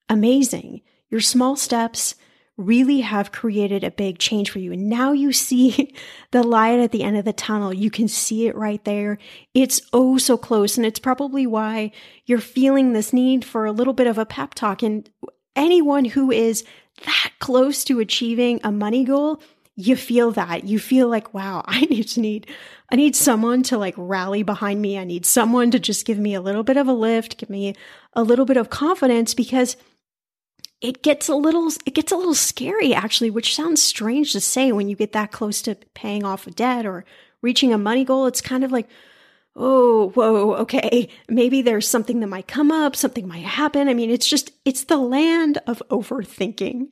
amazing. 0.08 0.82
Your 1.11 1.20
small 1.20 1.56
steps 1.56 2.14
really 2.56 3.00
have 3.00 3.32
created 3.32 3.82
a 3.82 3.90
big 3.90 4.18
change 4.18 4.50
for 4.50 4.58
you. 4.58 4.72
And 4.72 4.88
now 4.88 5.12
you 5.12 5.32
see 5.32 5.94
the 6.30 6.42
light 6.42 6.78
at 6.78 6.92
the 6.92 7.02
end 7.02 7.16
of 7.16 7.25
the 7.25 7.32
tunnel. 7.32 7.72
You 7.72 7.90
can 7.90 8.08
see 8.08 8.46
it 8.46 8.54
right 8.54 8.82
there. 8.84 9.18
It's 9.54 9.80
oh 9.92 10.18
so 10.18 10.37
close. 10.37 10.76
And 10.76 10.87
it's 10.87 10.99
probably 10.99 11.46
why 11.46 11.92
you're 12.26 12.38
feeling 12.38 12.92
this 12.92 13.12
need 13.12 13.44
for 13.44 13.64
a 13.64 13.72
little 13.72 13.94
bit 13.94 14.06
of 14.06 14.18
a 14.18 14.26
pep 14.26 14.54
talk. 14.54 14.82
And 14.82 15.08
anyone 15.56 16.04
who 16.04 16.30
is 16.30 16.64
that 17.04 17.32
close 17.38 17.84
to 17.84 18.00
achieving 18.00 18.61
a 18.62 18.70
money 18.70 19.04
goal, 19.04 19.42
you 19.76 19.97
feel 19.97 20.31
that. 20.33 20.64
You 20.64 20.79
feel 20.79 21.09
like, 21.09 21.33
wow, 21.33 21.64
I 21.67 21.83
need 21.83 22.09
to 22.09 22.21
need 22.21 22.47
I 22.91 22.97
need 22.97 23.17
someone 23.17 23.62
to 23.64 23.79
like 23.79 23.95
rally 23.97 24.43
behind 24.43 24.83
me. 24.83 24.99
I 24.99 25.05
need 25.05 25.25
someone 25.25 25.71
to 25.71 25.79
just 25.79 26.07
give 26.07 26.19
me 26.19 26.35
a 26.35 26.41
little 26.41 26.62
bit 26.62 26.76
of 26.76 26.88
a 26.88 26.93
lift, 26.93 27.38
give 27.38 27.50
me 27.50 27.75
a 28.12 28.23
little 28.23 28.45
bit 28.45 28.57
of 28.57 28.71
confidence 28.71 29.35
because 29.35 29.76
it 30.81 31.02
gets 31.02 31.29
a 31.29 31.35
little 31.35 31.69
it 31.87 31.95
gets 31.95 32.12
a 32.12 32.17
little 32.17 32.35
scary 32.35 32.93
actually, 32.93 33.31
which 33.31 33.55
sounds 33.55 33.83
strange 33.83 34.33
to 34.33 34.41
say 34.41 34.73
when 34.73 34.88
you 34.88 34.97
get 34.97 35.12
that 35.12 35.33
close 35.33 35.62
to 35.62 35.76
paying 35.95 36.25
off 36.25 36.47
a 36.47 36.50
debt 36.50 36.85
or 36.85 37.05
reaching 37.41 37.73
a 37.73 37.79
money 37.79 38.05
goal. 38.05 38.26
It's 38.26 38.41
kind 38.41 38.64
of 38.64 38.73
like, 38.73 38.88
oh, 39.57 40.11
whoa, 40.11 40.55
okay, 40.57 41.09
maybe 41.29 41.62
there's 41.62 41.88
something 41.88 42.21
that 42.21 42.26
might 42.26 42.49
come 42.49 42.73
up, 42.73 42.97
something 42.97 43.29
might 43.29 43.45
happen. 43.45 43.88
I 43.88 43.95
mean, 43.95 44.11
it's 44.11 44.29
just 44.29 44.50
it's 44.64 44.85
the 44.85 44.99
land 44.99 45.59
of 45.67 45.83
overthinking. 45.88 46.88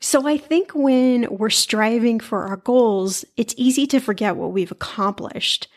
So 0.00 0.28
I 0.28 0.36
think 0.36 0.72
when 0.74 1.26
we're 1.30 1.50
striving 1.50 2.20
for 2.20 2.44
our 2.44 2.56
goals, 2.56 3.24
it's 3.36 3.54
easy 3.56 3.86
to 3.88 4.00
forget 4.00 4.36
what 4.36 4.52
we've 4.52 4.70
accomplished. 4.70 5.68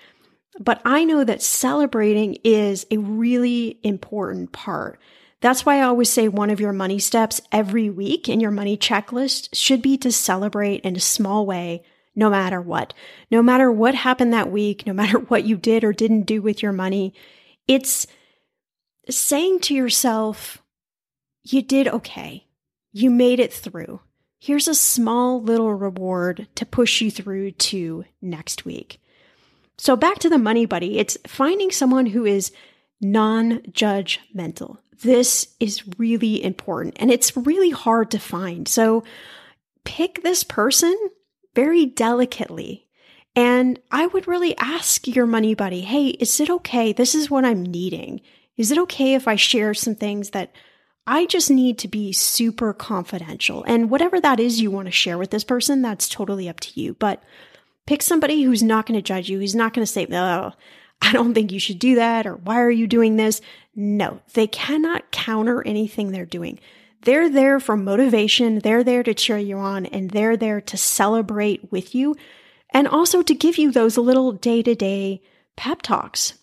But 0.60 0.82
I 0.86 1.06
know 1.06 1.24
that 1.24 1.42
celebrating 1.42 2.38
is 2.44 2.86
a 2.92 2.98
really 2.98 3.80
important 3.84 4.52
part. 4.52 5.00
That's 5.40 5.66
why 5.66 5.78
I 5.80 5.84
always 5.84 6.10
say 6.10 6.28
one 6.28 6.52
of 6.52 6.60
your 6.60 6.74
money 6.74 7.00
steps 7.00 7.42
every 7.52 7.90
week 7.90 8.30
in 8.30 8.40
your 8.40 8.52
money 8.52 8.78
checklist 8.78 9.50
should 9.54 9.82
be 9.82 9.98
to 9.98 10.12
celebrate 10.12 10.82
in 10.82 10.96
a 10.96 11.00
small 11.00 11.48
way, 11.48 11.84
no 12.16 12.30
matter 12.30 12.62
what. 12.62 12.94
No 13.32 13.42
matter 13.42 13.72
what 13.72 13.96
happened 13.96 14.34
that 14.34 14.52
week, 14.52 14.86
no 14.86 14.94
matter 14.94 15.18
what 15.30 15.46
you 15.46 15.58
did 15.58 15.84
or 15.84 15.94
didn't 15.94 16.24
do 16.24 16.44
with 16.44 16.62
your 16.62 16.74
money, 16.74 17.16
it's 17.68 18.06
saying 19.10 19.62
to 19.62 19.74
yourself, 19.74 20.62
you 21.42 21.64
did 21.64 21.88
okay. 21.88 22.46
You 22.92 23.10
made 23.10 23.40
it 23.40 23.52
through. 23.52 24.00
Here's 24.44 24.68
a 24.68 24.74
small 24.74 25.40
little 25.40 25.72
reward 25.72 26.48
to 26.56 26.66
push 26.66 27.00
you 27.00 27.12
through 27.12 27.52
to 27.52 28.06
next 28.24 28.66
week. 28.66 29.00
So 29.78 29.96
back 29.96 30.18
to 30.18 30.30
the 30.30 30.40
money 30.40 30.66
buddy, 30.66 30.98
it's 30.98 31.16
finding 31.28 31.70
someone 31.70 32.08
who 32.08 32.26
is 32.26 32.52
non 33.00 33.60
judgmental. 33.70 34.80
This 35.04 35.54
is 35.60 35.84
really 36.00 36.44
important 36.44 36.98
and 37.00 37.12
it's 37.12 37.38
really 37.38 37.70
hard 37.70 38.10
to 38.12 38.20
find. 38.20 38.68
So 38.68 39.04
pick 39.84 40.24
this 40.24 40.44
person 40.44 40.98
very 41.54 41.86
delicately. 41.86 42.88
And 43.36 43.78
I 43.92 44.08
would 44.08 44.28
really 44.28 44.58
ask 44.58 45.08
your 45.08 45.28
money 45.28 45.54
buddy, 45.54 45.82
hey, 45.82 46.08
is 46.08 46.40
it 46.40 46.50
okay? 46.50 46.94
This 46.94 47.14
is 47.14 47.30
what 47.30 47.46
I'm 47.46 47.62
needing. 47.62 48.22
Is 48.58 48.72
it 48.72 48.80
okay 48.80 49.14
if 49.14 49.28
I 49.28 49.36
share 49.36 49.76
some 49.76 49.94
things 49.94 50.32
that 50.32 50.56
I 51.08 51.26
just 51.26 51.50
need 51.50 51.78
to 51.80 51.88
be 51.88 52.12
super 52.12 52.74
confidential? 52.74 53.64
And 53.64 53.90
whatever 53.90 54.20
that 54.20 54.40
is 54.40 54.62
you 54.62 54.72
want 54.72 54.88
to 54.88 54.92
share 54.92 55.18
with 55.18 55.32
this 55.32 55.44
person, 55.44 55.82
that's 55.82 56.08
totally 56.08 56.48
up 56.48 56.60
to 56.62 56.80
you. 56.80 56.94
But 56.94 57.24
Pick 57.88 58.02
somebody 58.02 58.44
who's 58.44 58.64
not 58.64 58.86
going 58.86 58.98
to 58.98 59.02
judge 59.02 59.30
you, 59.30 59.40
who's 59.40 59.56
not 59.56 59.74
going 59.74 59.86
to 59.86 59.92
say, 59.92 60.08
oh, 60.12 60.52
I 61.02 61.12
don't 61.12 61.34
think 61.34 61.52
you 61.52 61.60
should 61.60 61.80
do 61.80 61.96
that, 61.96 62.28
or 62.28 62.36
why 62.36 62.62
are 62.62 62.72
you 62.72 62.88
doing 62.88 63.16
this? 63.16 63.42
No, 63.76 64.22
they 64.34 64.48
cannot 64.48 65.12
counter 65.12 65.66
anything 65.66 66.12
they're 66.12 66.26
doing. 66.26 66.60
They're 67.04 67.30
there 67.30 67.60
for 67.60 67.76
motivation, 67.76 68.60
they're 68.60 68.84
there 68.84 69.02
to 69.02 69.16
cheer 69.16 69.40
you 69.40 69.58
on, 69.58 69.88
and 69.88 70.12
they're 70.12 70.38
there 70.38 70.62
to 70.62 70.78
celebrate 70.78 71.72
with 71.72 71.96
you, 71.96 72.16
and 72.72 72.88
also 72.88 73.24
to 73.24 73.34
give 73.34 73.58
you 73.58 73.72
those 73.72 73.98
little 73.98 74.32
day 74.32 74.62
to 74.62 74.76
day 74.76 75.22
pep 75.58 75.82
talks. 75.82 76.36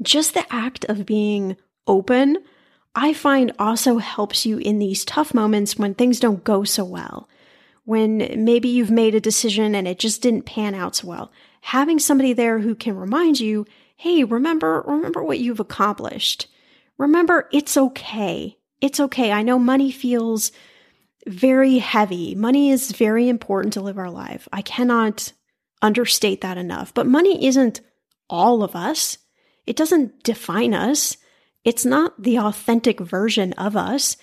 Just 0.00 0.34
the 0.34 0.50
act 0.52 0.84
of 0.84 1.04
being 1.04 1.56
open, 1.88 2.38
I 2.94 3.14
find 3.14 3.52
also 3.58 3.98
helps 3.98 4.44
you 4.44 4.58
in 4.58 4.78
these 4.78 5.04
tough 5.04 5.32
moments 5.32 5.78
when 5.78 5.94
things 5.94 6.20
don't 6.20 6.44
go 6.44 6.64
so 6.64 6.84
well 6.84 7.28
when 7.84 8.44
maybe 8.44 8.68
you've 8.68 8.90
made 8.90 9.14
a 9.14 9.20
decision 9.20 9.74
and 9.74 9.88
it 9.88 9.98
just 9.98 10.22
didn't 10.22 10.46
pan 10.46 10.74
out 10.74 10.96
so 10.96 11.08
well. 11.08 11.32
Having 11.62 11.98
somebody 11.98 12.32
there 12.32 12.58
who 12.58 12.74
can 12.74 12.96
remind 12.96 13.40
you, 13.40 13.66
hey, 13.96 14.24
remember, 14.24 14.82
remember 14.86 15.22
what 15.22 15.38
you've 15.38 15.60
accomplished. 15.60 16.48
Remember, 16.98 17.48
it's 17.52 17.76
okay. 17.76 18.56
It's 18.80 19.00
okay. 19.00 19.32
I 19.32 19.42
know 19.42 19.58
money 19.58 19.90
feels 19.90 20.52
very 21.26 21.78
heavy. 21.78 22.34
Money 22.34 22.70
is 22.70 22.92
very 22.92 23.28
important 23.28 23.74
to 23.74 23.80
live 23.80 23.98
our 23.98 24.10
life. 24.10 24.48
I 24.52 24.62
cannot 24.62 25.32
understate 25.80 26.40
that 26.42 26.58
enough. 26.58 26.94
But 26.94 27.06
money 27.06 27.46
isn't 27.46 27.80
all 28.28 28.62
of 28.62 28.76
us. 28.76 29.18
It 29.66 29.76
doesn't 29.76 30.24
define 30.24 30.74
us. 30.74 31.16
It's 31.64 31.84
not 31.84 32.22
the 32.22 32.38
authentic 32.38 33.00
version 33.00 33.52
of 33.54 33.76
us. 33.76 34.16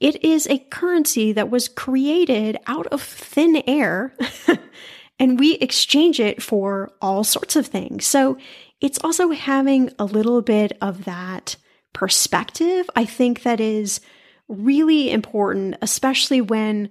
It 0.00 0.24
is 0.24 0.46
a 0.46 0.58
currency 0.58 1.32
that 1.32 1.50
was 1.50 1.68
created 1.68 2.58
out 2.66 2.86
of 2.88 3.02
thin 3.02 3.62
air, 3.66 4.14
and 5.18 5.38
we 5.38 5.54
exchange 5.54 6.20
it 6.20 6.42
for 6.42 6.90
all 7.00 7.24
sorts 7.24 7.56
of 7.56 7.66
things. 7.66 8.06
So 8.06 8.38
it's 8.80 8.98
also 9.02 9.30
having 9.30 9.90
a 9.98 10.04
little 10.04 10.42
bit 10.42 10.76
of 10.80 11.04
that 11.04 11.56
perspective, 11.94 12.90
I 12.94 13.06
think 13.06 13.42
that 13.44 13.60
is 13.60 14.00
really 14.48 15.10
important, 15.10 15.76
especially 15.80 16.42
when 16.42 16.90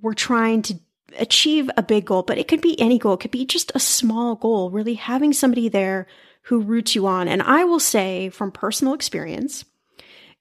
we're 0.00 0.14
trying 0.14 0.62
to 0.62 0.78
achieve 1.18 1.70
a 1.76 1.82
big 1.82 2.06
goal, 2.06 2.22
but 2.22 2.38
it 2.38 2.48
could 2.48 2.62
be 2.62 2.80
any 2.80 2.98
goal. 2.98 3.14
It 3.14 3.20
could 3.20 3.30
be 3.30 3.44
just 3.44 3.72
a 3.74 3.80
small 3.80 4.36
goal, 4.36 4.70
really 4.70 4.94
having 4.94 5.32
somebody 5.32 5.68
there 5.68 6.06
who 6.44 6.60
roots 6.60 6.94
you 6.94 7.06
on. 7.06 7.28
And 7.28 7.42
I 7.42 7.64
will 7.64 7.80
say 7.80 8.28
from 8.30 8.52
personal 8.52 8.94
experience, 8.94 9.64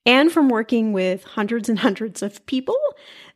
and 0.06 0.32
from 0.32 0.50
working 0.50 0.92
with 0.92 1.24
hundreds 1.24 1.70
and 1.70 1.80
hundreds 1.80 2.22
of 2.22 2.46
people 2.46 2.78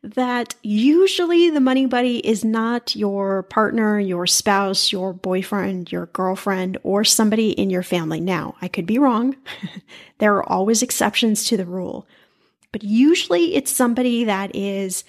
that 0.04 0.56
usually 0.64 1.50
the 1.50 1.60
money 1.60 1.86
buddy 1.86 2.18
is 2.18 2.44
not 2.44 2.96
your 2.96 3.44
partner, 3.44 4.00
your 4.00 4.28
spouse, 4.28 4.92
your 4.92 5.14
boyfriend, 5.14 5.92
your 5.92 6.08
girlfriend, 6.08 6.78
or 6.84 7.04
somebody 7.04 7.52
in 7.52 7.70
your 7.70 7.84
family. 7.84 8.20
Now, 8.20 8.56
I 8.62 8.68
could 8.68 8.86
be 8.86 9.00
wrong. 9.00 9.36
there 10.20 10.36
are 10.36 10.50
always 10.50 10.84
exceptions 10.84 11.46
to 11.46 11.58
the 11.58 11.66
rule, 11.66 12.08
but 12.72 12.84
usually 12.84 13.56
it's 13.56 13.72
somebody 13.72 14.26
that 14.26 14.56
is 14.56 15.04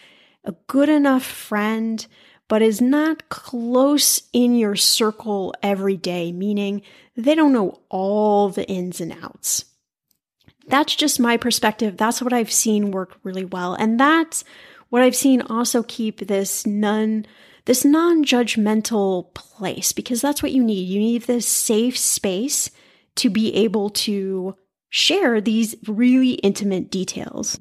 a 0.44 0.52
good 0.68 0.88
enough 0.88 1.24
friend, 1.24 2.06
but 2.48 2.62
is 2.62 2.80
not 2.80 3.28
close 3.28 4.22
in 4.32 4.56
your 4.56 4.74
circle 4.74 5.54
every 5.62 5.96
day, 5.96 6.32
meaning 6.32 6.82
they 7.16 7.34
don't 7.34 7.52
know 7.52 7.80
all 7.88 8.48
the 8.48 8.66
ins 8.68 9.00
and 9.00 9.16
outs 9.22 9.64
that's 10.68 10.94
just 10.94 11.18
my 11.18 11.36
perspective. 11.36 11.96
That's 11.96 12.22
what 12.22 12.32
I've 12.32 12.52
seen 12.52 12.90
work 12.90 13.18
really 13.22 13.44
well. 13.44 13.74
And 13.74 13.98
that's 13.98 14.44
what 14.90 15.02
I've 15.02 15.16
seen 15.16 15.42
also 15.42 15.82
keep 15.82 16.20
this 16.20 16.66
non 16.66 17.26
this 17.64 17.84
non-judgmental 17.84 19.34
place 19.34 19.92
because 19.92 20.22
that's 20.22 20.42
what 20.42 20.52
you 20.52 20.64
need. 20.64 20.88
You 20.88 21.00
need 21.00 21.22
this 21.22 21.46
safe 21.46 21.98
space 21.98 22.70
to 23.16 23.28
be 23.28 23.54
able 23.56 23.90
to 23.90 24.56
share 24.88 25.38
these 25.42 25.74
really 25.86 26.32
intimate 26.32 26.90
details. 26.90 27.60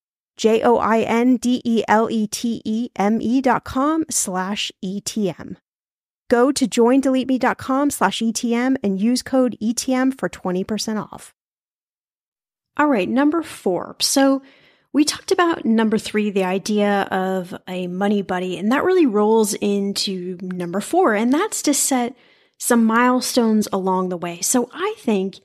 J 0.41 0.63
O 0.63 0.77
I 0.77 1.01
N 1.01 1.37
D 1.37 1.61
E 1.63 1.83
L 1.87 2.09
E 2.09 2.25
T 2.25 2.63
E 2.65 2.89
M 2.95 3.21
E 3.21 3.41
dot 3.41 3.63
com 3.63 4.05
slash 4.09 4.71
ETM. 4.83 5.57
Go 6.31 6.51
to 6.51 6.67
joindeleteme.com 6.67 7.91
slash 7.91 8.23
ETM 8.23 8.77
and 8.83 8.99
use 8.99 9.21
code 9.21 9.55
ETM 9.61 10.17
for 10.17 10.29
20% 10.29 10.97
off. 10.97 11.35
All 12.75 12.87
right, 12.87 13.07
number 13.07 13.43
four. 13.43 13.97
So 13.99 14.41
we 14.91 15.05
talked 15.05 15.31
about 15.31 15.63
number 15.63 15.99
three, 15.99 16.31
the 16.31 16.45
idea 16.45 17.01
of 17.11 17.53
a 17.67 17.85
money 17.85 18.23
buddy, 18.23 18.57
and 18.57 18.71
that 18.71 18.83
really 18.83 19.05
rolls 19.05 19.53
into 19.53 20.39
number 20.41 20.81
four, 20.81 21.13
and 21.13 21.31
that's 21.31 21.61
to 21.63 21.73
set 21.75 22.15
some 22.57 22.83
milestones 22.85 23.67
along 23.71 24.09
the 24.09 24.17
way. 24.17 24.41
So 24.41 24.71
I 24.73 24.95
think 24.97 25.39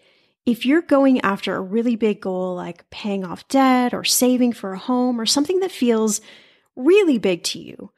if 0.47 0.65
you're 0.65 0.83
going 0.83 1.21
after 1.23 1.57
a 1.57 1.61
really 1.61 1.97
big 1.97 2.21
goal 2.21 2.55
like 2.55 2.89
paying 2.91 3.25
off 3.25 3.47
debt 3.49 3.93
or 3.93 4.05
saving 4.05 4.53
for 4.53 4.73
a 4.73 4.79
home 4.79 5.21
or 5.21 5.27
something 5.27 5.59
that 5.61 5.73
feels 5.73 6.21
really 6.77 7.19
big 7.19 7.43
to 7.43 7.59
you, 7.59 7.91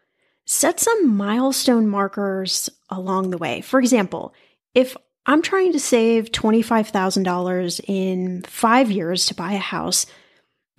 set 0.47 0.81
some 0.81 1.15
milestone 1.15 1.87
markers 1.87 2.71
along 2.89 3.31
the 3.31 3.39
way. 3.39 3.61
For 3.61 3.79
example, 3.79 4.33
if 4.75 4.97
I'm 5.27 5.43
trying 5.43 5.73
to 5.73 5.81
save 5.81 6.33
$25,000 6.33 7.81
in 7.87 8.43
five 8.45 8.91
years 8.91 9.27
to 9.27 9.35
buy 9.35 9.53
a 9.53 9.59
house, 9.59 10.07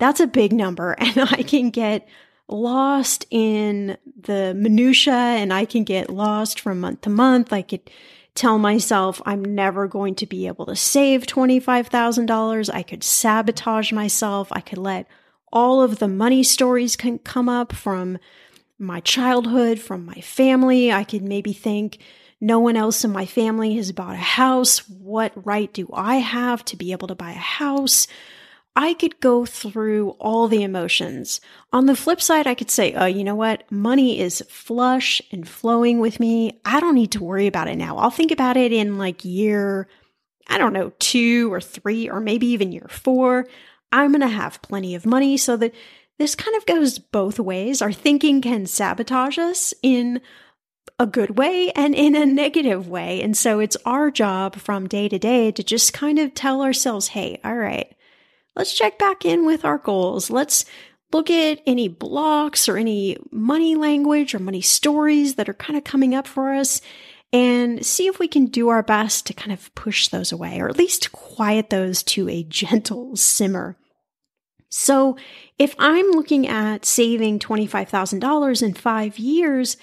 that's 0.00 0.18
a 0.18 0.26
big 0.26 0.52
number 0.52 0.92
and 0.98 1.18
I 1.18 1.44
can 1.44 1.70
get 1.70 2.08
lost 2.48 3.26
in 3.30 3.96
the 4.20 4.54
minutia 4.56 5.12
and 5.12 5.52
I 5.52 5.66
can 5.66 5.84
get 5.84 6.10
lost 6.10 6.58
from 6.58 6.80
month 6.80 7.02
to 7.02 7.10
month. 7.10 7.52
I 7.52 7.62
could 7.62 7.88
tell 8.34 8.58
myself 8.58 9.20
I'm 9.26 9.44
never 9.44 9.88
going 9.88 10.14
to 10.16 10.26
be 10.26 10.46
able 10.46 10.66
to 10.66 10.76
save 10.76 11.26
$25,000. 11.26 12.70
I 12.72 12.82
could 12.82 13.02
sabotage 13.02 13.92
myself. 13.92 14.48
I 14.52 14.60
could 14.60 14.78
let 14.78 15.06
all 15.52 15.82
of 15.82 15.98
the 15.98 16.08
money 16.08 16.42
stories 16.42 16.96
can 16.96 17.18
come 17.18 17.48
up 17.48 17.72
from 17.72 18.18
my 18.78 19.00
childhood, 19.00 19.78
from 19.78 20.04
my 20.06 20.20
family. 20.20 20.92
I 20.92 21.04
could 21.04 21.22
maybe 21.22 21.52
think 21.52 21.98
no 22.40 22.58
one 22.58 22.76
else 22.76 23.04
in 23.04 23.12
my 23.12 23.26
family 23.26 23.76
has 23.76 23.92
bought 23.92 24.14
a 24.14 24.18
house. 24.18 24.88
What 24.88 25.32
right 25.44 25.72
do 25.72 25.88
I 25.92 26.16
have 26.16 26.64
to 26.66 26.76
be 26.76 26.92
able 26.92 27.08
to 27.08 27.14
buy 27.14 27.32
a 27.32 27.34
house? 27.34 28.06
I 28.76 28.94
could 28.94 29.20
go 29.20 29.44
through 29.44 30.10
all 30.20 30.46
the 30.46 30.62
emotions. 30.62 31.40
On 31.72 31.86
the 31.86 31.96
flip 31.96 32.20
side, 32.22 32.46
I 32.46 32.54
could 32.54 32.70
say, 32.70 32.94
oh, 32.94 33.06
you 33.06 33.24
know 33.24 33.34
what? 33.34 33.70
Money 33.70 34.20
is 34.20 34.44
flush 34.48 35.20
and 35.32 35.48
flowing 35.48 35.98
with 35.98 36.20
me. 36.20 36.60
I 36.64 36.80
don't 36.80 36.94
need 36.94 37.12
to 37.12 37.24
worry 37.24 37.46
about 37.46 37.68
it 37.68 37.76
now. 37.76 37.98
I'll 37.98 38.10
think 38.10 38.30
about 38.30 38.56
it 38.56 38.72
in 38.72 38.96
like 38.96 39.24
year, 39.24 39.88
I 40.48 40.56
don't 40.56 40.72
know, 40.72 40.92
two 40.98 41.52
or 41.52 41.60
three, 41.60 42.08
or 42.08 42.20
maybe 42.20 42.46
even 42.48 42.72
year 42.72 42.86
four. 42.88 43.46
I'm 43.92 44.12
going 44.12 44.20
to 44.20 44.28
have 44.28 44.62
plenty 44.62 44.94
of 44.94 45.04
money 45.04 45.36
so 45.36 45.56
that 45.56 45.74
this 46.18 46.34
kind 46.34 46.56
of 46.56 46.66
goes 46.66 46.98
both 46.98 47.40
ways. 47.40 47.82
Our 47.82 47.92
thinking 47.92 48.40
can 48.40 48.66
sabotage 48.66 49.38
us 49.38 49.74
in 49.82 50.20
a 50.98 51.06
good 51.06 51.38
way 51.38 51.72
and 51.72 51.94
in 51.94 52.14
a 52.14 52.26
negative 52.26 52.86
way. 52.88 53.22
And 53.22 53.36
so 53.36 53.58
it's 53.58 53.76
our 53.84 54.10
job 54.10 54.56
from 54.56 54.86
day 54.86 55.08
to 55.08 55.18
day 55.18 55.50
to 55.50 55.64
just 55.64 55.92
kind 55.92 56.18
of 56.18 56.34
tell 56.34 56.62
ourselves, 56.62 57.08
hey, 57.08 57.40
all 57.42 57.56
right, 57.56 57.94
let's 58.60 58.74
check 58.74 58.98
back 58.98 59.24
in 59.24 59.46
with 59.46 59.64
our 59.64 59.78
goals. 59.78 60.28
Let's 60.28 60.66
look 61.12 61.30
at 61.30 61.62
any 61.66 61.88
blocks 61.88 62.68
or 62.68 62.76
any 62.76 63.16
money 63.30 63.74
language 63.74 64.34
or 64.34 64.38
money 64.38 64.60
stories 64.60 65.36
that 65.36 65.48
are 65.48 65.54
kind 65.54 65.78
of 65.78 65.84
coming 65.84 66.14
up 66.14 66.26
for 66.26 66.52
us 66.52 66.82
and 67.32 67.84
see 67.86 68.06
if 68.06 68.18
we 68.18 68.28
can 68.28 68.44
do 68.44 68.68
our 68.68 68.82
best 68.82 69.24
to 69.24 69.32
kind 69.32 69.50
of 69.50 69.74
push 69.74 70.08
those 70.08 70.30
away 70.30 70.60
or 70.60 70.68
at 70.68 70.76
least 70.76 71.10
quiet 71.10 71.70
those 71.70 72.02
to 72.02 72.28
a 72.28 72.42
gentle 72.50 73.16
simmer. 73.16 73.78
So 74.68 75.16
if 75.58 75.74
I'm 75.78 76.10
looking 76.10 76.46
at 76.46 76.84
saving 76.84 77.38
$25,000 77.38 78.62
in 78.62 78.74
five 78.74 79.18
years, 79.18 79.78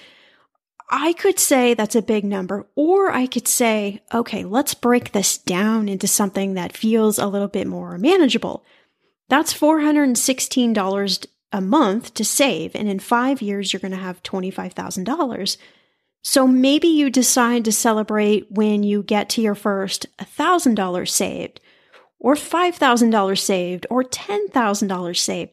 I 0.90 1.14
could 1.14 1.38
say 1.38 1.74
that's 1.74 1.96
a 1.96 2.02
big 2.02 2.24
number, 2.24 2.66
or 2.76 3.12
I 3.12 3.28
could 3.28 3.48
say, 3.48 4.02
okay, 4.14 4.46
let's 4.46 4.74
break 4.74 5.12
this 5.12 5.38
down 5.38 5.90
into 5.90 6.08
something 6.08 6.54
that 6.54 6.78
feels 6.78 7.20
a 7.20 7.28
little 7.28 7.50
bit 7.50 7.68
more 7.68 7.98
manageable. 7.98 8.64
That's 9.28 9.54
$416 9.54 11.28
a 11.52 11.62
month 11.62 12.14
to 12.14 12.24
save, 12.24 12.74
and 12.76 12.88
in 12.88 13.00
five 13.00 13.42
years, 13.42 13.74
you're 13.74 13.82
going 13.82 13.92
to 13.92 13.98
have 13.98 14.24
$25,000. 14.24 15.58
So 16.22 16.48
maybe 16.48 16.88
you 16.88 17.10
decide 17.10 17.66
to 17.66 17.72
celebrate 17.72 18.52
when 18.52 18.84
you 18.84 19.04
get 19.04 19.30
to 19.30 19.42
your 19.42 19.56
first 19.56 20.06
$1,000 20.20 21.10
saved, 21.10 21.60
or 22.20 22.36
$5,000 22.36 23.38
saved, 23.38 23.86
or 23.90 24.04
$10,000 24.04 25.18
saved. 25.18 25.52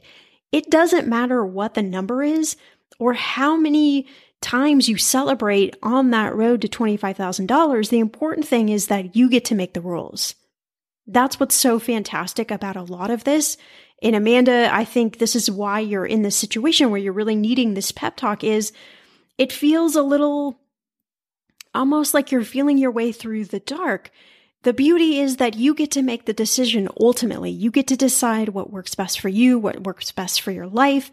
It 0.52 0.70
doesn't 0.70 1.08
matter 1.08 1.44
what 1.44 1.74
the 1.74 1.82
number 1.82 2.22
is 2.22 2.56
or 2.98 3.12
how 3.12 3.56
many 3.56 4.06
times 4.44 4.88
you 4.88 4.98
celebrate 4.98 5.74
on 5.82 6.10
that 6.10 6.34
road 6.34 6.60
to 6.62 6.68
$25,000, 6.68 7.88
the 7.88 7.98
important 7.98 8.46
thing 8.46 8.68
is 8.68 8.86
that 8.86 9.16
you 9.16 9.28
get 9.28 9.46
to 9.46 9.54
make 9.54 9.72
the 9.72 9.80
rules. 9.80 10.34
That's 11.06 11.40
what's 11.40 11.54
so 11.54 11.78
fantastic 11.78 12.50
about 12.50 12.76
a 12.76 12.82
lot 12.82 13.10
of 13.10 13.24
this. 13.24 13.56
And 14.02 14.14
Amanda, 14.14 14.68
I 14.70 14.84
think 14.84 15.18
this 15.18 15.34
is 15.34 15.50
why 15.50 15.80
you're 15.80 16.06
in 16.06 16.22
this 16.22 16.36
situation 16.36 16.90
where 16.90 17.00
you're 17.00 17.12
really 17.12 17.36
needing 17.36 17.72
this 17.72 17.90
pep 17.90 18.16
talk 18.16 18.44
is 18.44 18.72
it 19.38 19.50
feels 19.50 19.96
a 19.96 20.02
little 20.02 20.60
almost 21.74 22.12
like 22.14 22.30
you're 22.30 22.44
feeling 22.44 22.78
your 22.78 22.90
way 22.90 23.12
through 23.12 23.46
the 23.46 23.60
dark. 23.60 24.10
The 24.62 24.74
beauty 24.74 25.20
is 25.20 25.38
that 25.38 25.56
you 25.56 25.74
get 25.74 25.90
to 25.92 26.02
make 26.02 26.26
the 26.26 26.32
decision 26.32 26.88
ultimately. 27.00 27.50
You 27.50 27.70
get 27.70 27.86
to 27.88 27.96
decide 27.96 28.50
what 28.50 28.70
works 28.70 28.94
best 28.94 29.20
for 29.20 29.28
you, 29.28 29.58
what 29.58 29.84
works 29.84 30.12
best 30.12 30.42
for 30.42 30.50
your 30.50 30.66
life. 30.66 31.10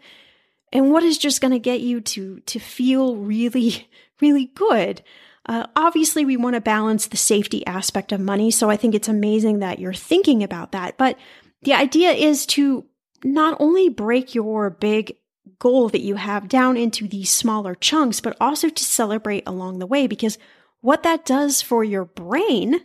And 0.72 0.90
what 0.90 1.02
is 1.02 1.18
just 1.18 1.40
going 1.40 1.52
to 1.52 1.58
get 1.58 1.80
you 1.80 2.00
to 2.00 2.40
to 2.40 2.58
feel 2.58 3.16
really 3.16 3.88
really 4.20 4.46
good. 4.46 5.02
Uh, 5.44 5.66
obviously, 5.74 6.24
we 6.24 6.36
want 6.36 6.54
to 6.54 6.60
balance 6.60 7.08
the 7.08 7.16
safety 7.16 7.66
aspect 7.66 8.12
of 8.12 8.20
money, 8.20 8.50
so 8.50 8.70
I 8.70 8.76
think 8.76 8.94
it's 8.94 9.08
amazing 9.08 9.58
that 9.58 9.80
you're 9.80 9.92
thinking 9.92 10.44
about 10.44 10.70
that. 10.72 10.96
But 10.96 11.18
the 11.62 11.74
idea 11.74 12.12
is 12.12 12.46
to 12.46 12.84
not 13.24 13.56
only 13.60 13.88
break 13.88 14.36
your 14.36 14.70
big 14.70 15.16
goal 15.58 15.88
that 15.88 16.00
you 16.00 16.16
have 16.16 16.48
down 16.48 16.76
into 16.76 17.08
these 17.08 17.30
smaller 17.30 17.74
chunks, 17.74 18.20
but 18.20 18.36
also 18.40 18.68
to 18.68 18.84
celebrate 18.84 19.44
along 19.46 19.78
the 19.78 19.86
way 19.86 20.06
because 20.06 20.38
what 20.80 21.04
that 21.04 21.24
does 21.24 21.62
for 21.62 21.84
your 21.84 22.04
brain 22.04 22.80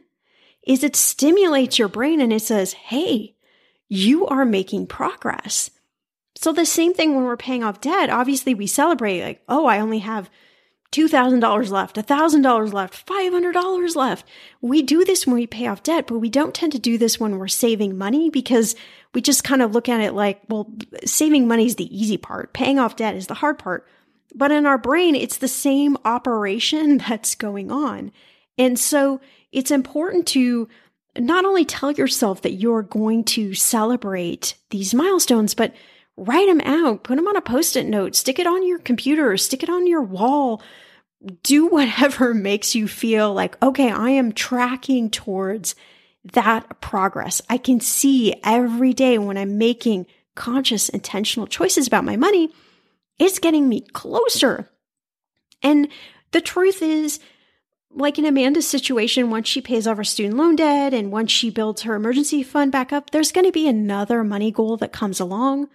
is 0.66 0.84
it 0.84 0.96
stimulates 0.96 1.80
your 1.80 1.88
brain 1.88 2.22
and 2.22 2.32
it 2.32 2.42
says, 2.42 2.74
Hey, 2.74 3.36
you 3.90 4.28
are 4.28 4.46
making 4.46 4.88
progress. 4.88 5.72
So 6.40 6.54
the 6.54 6.66
same 6.66 6.94
thing 6.94 7.16
when 7.16 7.26
we're 7.26 7.38
paying 7.38 7.64
off 7.64 7.82
debt, 7.82 8.10
obviously 8.10 8.54
we 8.54 8.68
celebrate 8.68 9.24
like, 9.24 9.42
Oh, 9.50 9.66
I 9.66 9.80
only 9.80 10.00
have 10.00 10.30
$2,000 10.92 11.70
left, 11.70 11.96
$1,000 11.98 12.74
left, 12.74 13.06
$500 13.06 13.96
left. 13.96 14.26
We 14.62 14.82
do 14.82 15.04
this 15.04 15.28
when 15.28 15.36
we 15.36 15.48
pay 15.48 15.68
off 15.68 15.84
debt, 15.84 16.08
but 16.08 16.20
we 16.20 16.30
don't 16.30 16.54
tend 16.54 16.72
to 16.74 16.80
do 16.80 16.98
this 16.98 17.20
when 17.20 17.38
we're 17.38 17.48
saving 17.48 17.98
money 17.98 18.30
because 18.30 18.76
we 19.14 19.22
just 19.22 19.44
kind 19.44 19.62
of 19.62 19.74
look 19.74 19.90
at 19.90 20.00
it 20.00 20.14
like, 20.14 20.42
well, 20.48 20.72
saving 21.04 21.48
money 21.48 21.66
is 21.66 21.76
the 21.76 21.98
easy 21.98 22.18
part. 22.18 22.54
Paying 22.54 22.80
off 22.80 22.96
debt 22.96 23.16
is 23.16 23.28
the 23.28 23.34
hard 23.34 23.60
part. 23.60 23.88
But 24.34 24.52
in 24.52 24.66
our 24.66 24.78
brain, 24.78 25.16
it's 25.16 25.38
the 25.38 25.48
same 25.48 25.98
operation 26.06 26.98
that's 27.10 27.36
going 27.36 27.72
on. 27.72 28.12
And 28.58 28.80
so 28.80 29.20
it's 29.52 29.72
important 29.72 30.28
to 30.28 30.70
not 31.18 31.46
only 31.46 31.66
tell 31.66 31.92
yourself 31.92 32.44
that 32.44 32.54
you're 32.54 32.84
going 32.84 33.24
to 33.24 33.54
celebrate 33.56 34.56
these 34.70 34.94
milestones, 34.94 35.54
but 35.54 35.74
write 36.18 36.48
them 36.48 36.62
out, 36.62 37.04
put 37.04 37.16
them 37.16 37.28
on 37.28 37.36
a 37.36 37.42
post 37.42 37.76
it 37.76 37.86
note, 37.86 38.16
stick 38.16 38.40
it 38.40 38.48
on 38.48 38.68
your 38.68 38.80
computer, 38.80 39.38
stick 39.38 39.62
it 39.62 39.70
on 39.70 39.86
your 39.86 40.02
wall. 40.02 40.62
Do 41.44 41.68
whatever 41.68 42.34
makes 42.34 42.76
you 42.76 42.88
feel 42.88 43.34
like, 43.34 43.62
okay, 43.64 43.92
I 43.92 44.10
am 44.10 44.32
tracking 44.32 45.10
towards 45.12 45.76
that 46.34 46.82
progress. 46.82 47.42
I 47.50 47.58
can 47.58 47.80
see 47.80 48.36
every 48.44 48.94
day 48.94 49.18
when 49.18 49.38
I'm 49.38 49.58
making 49.58 50.08
conscious, 50.36 50.90
intentional 50.90 51.48
choices 51.48 51.88
about 51.88 52.04
my 52.04 52.18
money, 52.18 52.52
it's 53.18 53.40
getting 53.40 53.70
me 53.70 53.82
closer. 53.82 54.70
And 55.64 55.88
the 56.32 56.42
truth 56.42 56.82
is, 56.82 57.20
like 57.92 58.20
in 58.20 58.26
Amanda's 58.26 58.68
situation, 58.68 59.30
once 59.30 59.48
she 59.48 59.62
pays 59.62 59.88
off 59.88 59.98
her 59.98 60.04
student 60.04 60.38
loan 60.38 60.56
debt 60.56 60.94
and 60.94 61.12
once 61.12 61.32
she 61.32 61.50
builds 61.50 61.84
her 61.84 61.96
emergency 61.96 62.44
fund 62.44 62.72
back 62.72 62.92
up, 62.92 63.10
there's 63.10 63.32
going 63.32 63.46
to 63.46 63.52
be 63.52 63.68
another 63.68 64.24
money 64.24 64.52
goal 64.52 64.78
that 64.78 64.92
comes 64.92 65.20
along 65.20 65.70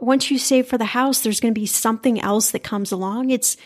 once 0.00 0.30
you 0.30 0.38
save 0.38 0.66
for 0.66 0.78
the 0.78 0.84
house, 0.84 1.20
there's 1.20 1.40
going 1.40 1.54
to 1.54 1.60
be 1.60 1.66
something 1.66 2.20
else 2.20 2.50
that 2.52 2.62
comes 2.62 2.92
along. 2.92 3.30
It's, 3.30 3.56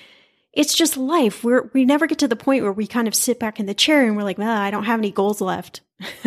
it's 0.53 0.75
just 0.75 0.97
life. 0.97 1.45
We're, 1.45 1.71
we 1.73 1.85
never 1.85 2.07
get 2.07 2.18
to 2.21 2.29
the 2.29 2.37
point 2.37 2.62
where 2.62 2.73
we 2.73 2.87
kind 2.87 3.09
of 3.09 3.14
sit 3.14 3.38
back 3.38 3.59
in 3.61 3.66
the 3.66 3.75
chair 3.75 4.07
and 4.07 4.16
we're 4.16 4.23
like, 4.23 4.38
well, 4.38 4.57
I 4.57 4.71
don't 4.71 4.85
have 4.85 5.01
any 5.01 5.11
goals 5.11 5.40
left. 5.40 5.81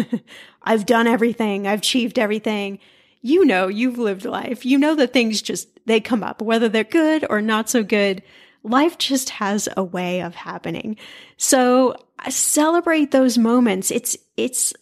I've 0.64 0.86
done 0.86 1.08
everything. 1.08 1.68
I've 1.68 1.80
achieved 1.80 2.20
everything. 2.20 2.80
You 3.22 3.46
know, 3.46 3.68
you've 3.68 3.98
lived 3.98 4.26
life. 4.26 4.66
You 4.66 4.78
know 4.78 4.96
that 4.96 5.14
things 5.14 5.42
just, 5.42 5.68
they 5.86 6.00
come 6.00 6.24
up, 6.24 6.42
whether 6.42 6.70
they're 6.70 6.84
good 6.84 7.26
or 7.30 7.42
not 7.42 7.70
so 7.70 7.84
good. 7.84 8.24
Life 8.64 8.98
just 8.98 9.30
has 9.30 9.70
a 9.76 9.84
way 9.84 10.22
of 10.22 10.34
happening. 10.34 10.98
So 11.38 11.96
uh, 12.20 12.30
celebrate 12.30 13.12
those 13.12 13.38
moments. 13.38 13.92
It's, 13.92 14.18
it's, 14.38 14.74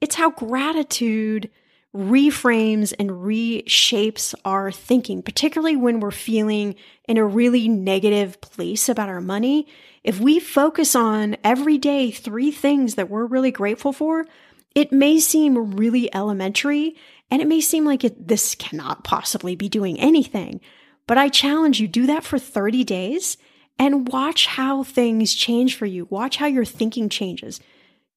it's 0.00 0.16
how 0.16 0.30
gratitude 0.30 1.50
reframes 1.94 2.94
and 2.98 3.10
reshapes 3.10 4.34
our 4.44 4.72
thinking, 4.72 5.22
particularly 5.22 5.76
when 5.76 6.00
we're 6.00 6.10
feeling 6.10 6.74
in 7.06 7.18
a 7.18 7.24
really 7.24 7.68
negative 7.68 8.40
place 8.40 8.88
about 8.88 9.08
our 9.08 9.20
money. 9.20 9.66
If 10.02 10.18
we 10.18 10.40
focus 10.40 10.94
on 10.94 11.36
every 11.44 11.78
day 11.78 12.10
three 12.10 12.50
things 12.50 12.94
that 12.94 13.10
we're 13.10 13.26
really 13.26 13.50
grateful 13.50 13.92
for, 13.92 14.26
it 14.74 14.90
may 14.90 15.18
seem 15.20 15.76
really 15.76 16.12
elementary 16.14 16.96
and 17.30 17.42
it 17.42 17.48
may 17.48 17.60
seem 17.60 17.84
like 17.84 18.04
it, 18.04 18.26
this 18.28 18.54
cannot 18.54 19.04
possibly 19.04 19.54
be 19.54 19.68
doing 19.68 20.00
anything. 20.00 20.60
But 21.06 21.18
I 21.18 21.28
challenge 21.28 21.80
you, 21.80 21.88
do 21.88 22.06
that 22.06 22.24
for 22.24 22.38
30 22.38 22.84
days 22.84 23.36
and 23.78 24.08
watch 24.08 24.46
how 24.46 24.82
things 24.82 25.34
change 25.34 25.76
for 25.76 25.86
you. 25.86 26.06
Watch 26.10 26.36
how 26.36 26.46
your 26.46 26.64
thinking 26.64 27.08
changes. 27.08 27.60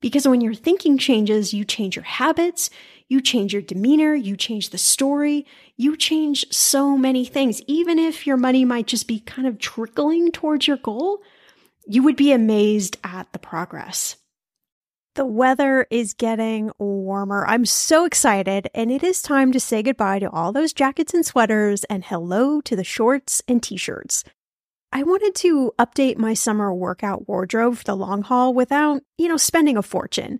Because 0.01 0.27
when 0.27 0.41
your 0.41 0.53
thinking 0.53 0.97
changes, 0.97 1.53
you 1.53 1.65
change 1.65 1.95
your 1.95 2.05
habits, 2.05 2.69
you 3.07 3.21
change 3.21 3.53
your 3.53 3.61
demeanor, 3.61 4.15
you 4.15 4.35
change 4.35 4.69
the 4.69 4.77
story, 4.77 5.45
you 5.77 5.95
change 5.95 6.45
so 6.51 6.97
many 6.97 7.25
things. 7.25 7.61
Even 7.67 7.99
if 7.99 8.25
your 8.25 8.37
money 8.37 8.65
might 8.65 8.87
just 8.87 9.07
be 9.07 9.19
kind 9.19 9.47
of 9.47 9.59
trickling 9.59 10.31
towards 10.31 10.67
your 10.67 10.77
goal, 10.77 11.21
you 11.87 12.01
would 12.03 12.15
be 12.15 12.31
amazed 12.31 12.97
at 13.03 13.31
the 13.31 13.39
progress. 13.39 14.17
The 15.15 15.25
weather 15.25 15.87
is 15.89 16.13
getting 16.13 16.71
warmer. 16.77 17.45
I'm 17.47 17.65
so 17.65 18.03
excited, 18.03 18.69
and 18.73 18.91
it 18.91 19.01
is 19.01 19.21
time 19.21 19.53
to 19.53 19.61
say 19.61 19.81
goodbye 19.81 20.19
to 20.19 20.29
all 20.29 20.51
those 20.51 20.73
jackets 20.73 21.13
and 21.13 21.25
sweaters 21.25 21.85
and 21.85 22.03
hello 22.03 22.59
to 22.61 22.75
the 22.75 22.83
shorts 22.83 23.41
and 23.47 23.63
t 23.63 23.77
shirts. 23.77 24.25
I 24.91 25.03
wanted 25.03 25.33
to 25.35 25.71
update 25.79 26.17
my 26.17 26.33
summer 26.33 26.73
workout 26.73 27.29
wardrobe 27.29 27.77
for 27.77 27.83
the 27.85 27.95
long 27.95 28.23
haul 28.23 28.53
without, 28.53 29.03
you 29.17 29.29
know, 29.29 29.37
spending 29.37 29.77
a 29.77 29.81
fortune. 29.81 30.39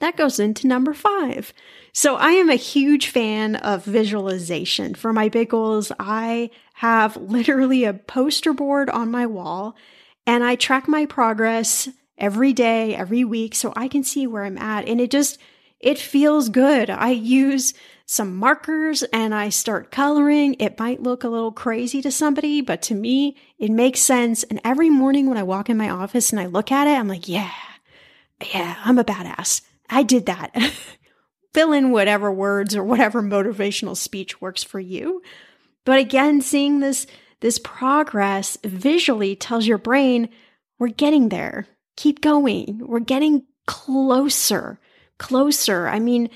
That 0.00 0.16
goes 0.16 0.40
into 0.40 0.66
number 0.66 0.94
five. 0.94 1.52
So 1.92 2.16
I 2.16 2.32
am 2.32 2.50
a 2.50 2.56
huge 2.56 3.08
fan 3.08 3.56
of 3.56 3.84
visualization. 3.84 4.94
For 4.94 5.12
my 5.12 5.28
big 5.28 5.50
goals, 5.50 5.92
I 5.98 6.50
have 6.74 7.16
literally 7.16 7.84
a 7.84 7.94
poster 7.94 8.52
board 8.52 8.88
on 8.90 9.10
my 9.10 9.26
wall 9.26 9.76
and 10.26 10.42
I 10.42 10.54
track 10.54 10.88
my 10.88 11.06
progress 11.06 11.88
every 12.16 12.52
day, 12.52 12.94
every 12.94 13.24
week 13.24 13.54
so 13.54 13.72
I 13.76 13.88
can 13.88 14.04
see 14.04 14.26
where 14.26 14.44
I'm 14.44 14.58
at. 14.58 14.88
And 14.88 15.00
it 15.00 15.10
just, 15.10 15.38
it 15.78 15.98
feels 15.98 16.48
good. 16.48 16.88
I 16.88 17.10
use 17.10 17.74
some 18.06 18.36
markers 18.36 19.02
and 19.12 19.34
I 19.34 19.50
start 19.50 19.90
coloring. 19.90 20.56
It 20.58 20.78
might 20.78 21.02
look 21.02 21.24
a 21.24 21.28
little 21.28 21.52
crazy 21.52 22.02
to 22.02 22.10
somebody, 22.10 22.60
but 22.60 22.82
to 22.82 22.94
me, 22.94 23.36
it 23.58 23.70
makes 23.70 24.00
sense. 24.00 24.42
And 24.44 24.60
every 24.64 24.90
morning 24.90 25.28
when 25.28 25.38
I 25.38 25.42
walk 25.42 25.68
in 25.70 25.76
my 25.76 25.90
office 25.90 26.30
and 26.30 26.40
I 26.40 26.46
look 26.46 26.72
at 26.72 26.86
it, 26.86 26.98
I'm 26.98 27.08
like, 27.08 27.28
yeah, 27.28 27.52
yeah, 28.52 28.76
I'm 28.84 28.98
a 28.98 29.04
badass. 29.04 29.62
I 29.90 30.02
did 30.02 30.26
that. 30.26 30.56
Fill 31.54 31.72
in 31.72 31.90
whatever 31.90 32.30
words 32.30 32.76
or 32.76 32.84
whatever 32.84 33.22
motivational 33.22 33.96
speech 33.96 34.40
works 34.40 34.62
for 34.62 34.80
you. 34.80 35.20
But 35.84 35.98
again, 35.98 36.40
seeing 36.40 36.80
this, 36.80 37.06
this 37.40 37.58
progress 37.58 38.56
visually 38.64 39.34
tells 39.34 39.66
your 39.66 39.78
brain, 39.78 40.28
we're 40.78 40.88
getting 40.88 41.28
there. 41.28 41.66
Keep 41.96 42.20
going. 42.20 42.80
We're 42.86 43.00
getting 43.00 43.46
closer 43.66 44.78
closer. 45.20 45.86
I 45.86 46.00
mean, 46.00 46.30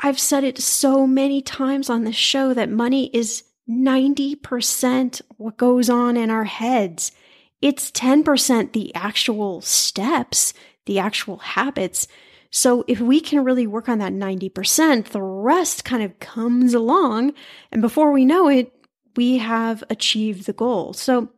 I've 0.00 0.18
said 0.18 0.42
it 0.42 0.58
so 0.58 1.06
many 1.06 1.40
times 1.40 1.88
on 1.88 2.02
the 2.02 2.12
show 2.12 2.52
that 2.54 2.68
money 2.68 3.10
is 3.12 3.44
90% 3.70 5.22
what 5.36 5.56
goes 5.56 5.88
on 5.88 6.16
in 6.16 6.30
our 6.30 6.44
heads. 6.44 7.12
It's 7.60 7.92
10% 7.92 8.72
the 8.72 8.92
actual 8.96 9.60
steps, 9.60 10.52
the 10.86 10.98
actual 10.98 11.36
habits. 11.36 12.08
So 12.54 12.84
if 12.86 13.00
we 13.00 13.20
can 13.20 13.44
really 13.44 13.66
work 13.66 13.88
on 13.88 13.98
that 13.98 14.12
90%, 14.12 15.06
the 15.06 15.22
rest 15.22 15.86
kind 15.86 16.02
of 16.02 16.20
comes 16.20 16.74
along. 16.74 17.32
And 17.72 17.80
before 17.80 18.12
we 18.12 18.26
know 18.26 18.48
it, 18.48 18.70
we 19.16 19.38
have 19.38 19.82
achieved 19.88 20.44
the 20.44 20.52
goal. 20.52 20.92
So 20.92 21.30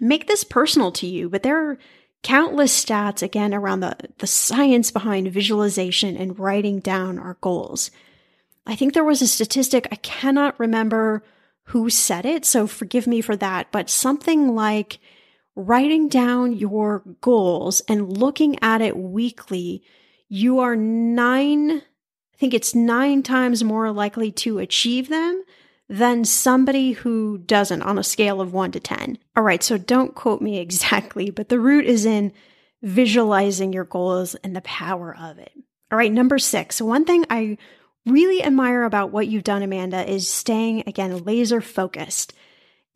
make 0.00 0.28
this 0.28 0.44
personal 0.44 0.92
to 0.92 1.08
you, 1.08 1.28
but 1.28 1.42
there 1.42 1.70
are 1.70 1.78
countless 2.22 2.84
stats 2.84 3.20
again 3.20 3.52
around 3.52 3.80
the, 3.80 3.96
the 4.18 4.28
science 4.28 4.92
behind 4.92 5.32
visualization 5.32 6.16
and 6.16 6.38
writing 6.38 6.78
down 6.78 7.18
our 7.18 7.36
goals. 7.40 7.90
I 8.64 8.76
think 8.76 8.94
there 8.94 9.04
was 9.04 9.22
a 9.22 9.26
statistic, 9.26 9.88
I 9.90 9.96
cannot 9.96 10.58
remember 10.60 11.24
who 11.68 11.90
said 11.90 12.24
it, 12.24 12.44
so 12.44 12.68
forgive 12.68 13.08
me 13.08 13.20
for 13.20 13.36
that, 13.36 13.72
but 13.72 13.90
something 13.90 14.54
like 14.54 15.00
writing 15.56 16.08
down 16.08 16.52
your 16.52 17.02
goals 17.20 17.80
and 17.88 18.16
looking 18.16 18.56
at 18.62 18.80
it 18.80 18.96
weekly, 18.96 19.82
you 20.28 20.60
are 20.60 20.76
nine, 20.76 21.70
I 21.70 22.36
think 22.36 22.54
it's 22.54 22.74
nine 22.74 23.22
times 23.22 23.64
more 23.64 23.90
likely 23.92 24.32
to 24.32 24.58
achieve 24.58 25.08
them 25.08 25.44
than 25.88 26.24
somebody 26.24 26.92
who 26.92 27.38
doesn't 27.38 27.82
on 27.82 27.98
a 27.98 28.02
scale 28.02 28.40
of 28.40 28.52
one 28.52 28.72
to 28.72 28.80
10. 28.80 29.18
All 29.36 29.42
right, 29.42 29.62
so 29.62 29.76
don't 29.78 30.14
quote 30.14 30.40
me 30.40 30.58
exactly, 30.60 31.30
but 31.30 31.48
the 31.48 31.60
root 31.60 31.86
is 31.86 32.06
in 32.06 32.32
visualizing 32.82 33.72
your 33.72 33.84
goals 33.84 34.34
and 34.36 34.54
the 34.54 34.60
power 34.62 35.16
of 35.16 35.38
it. 35.38 35.52
All 35.90 35.98
right, 35.98 36.12
number 36.12 36.38
six. 36.38 36.80
One 36.80 37.04
thing 37.04 37.24
I 37.30 37.56
really 38.06 38.42
admire 38.42 38.84
about 38.84 39.10
what 39.10 39.28
you've 39.28 39.44
done, 39.44 39.62
Amanda, 39.62 40.10
is 40.10 40.28
staying, 40.28 40.84
again, 40.86 41.24
laser 41.24 41.60
focused. 41.60 42.34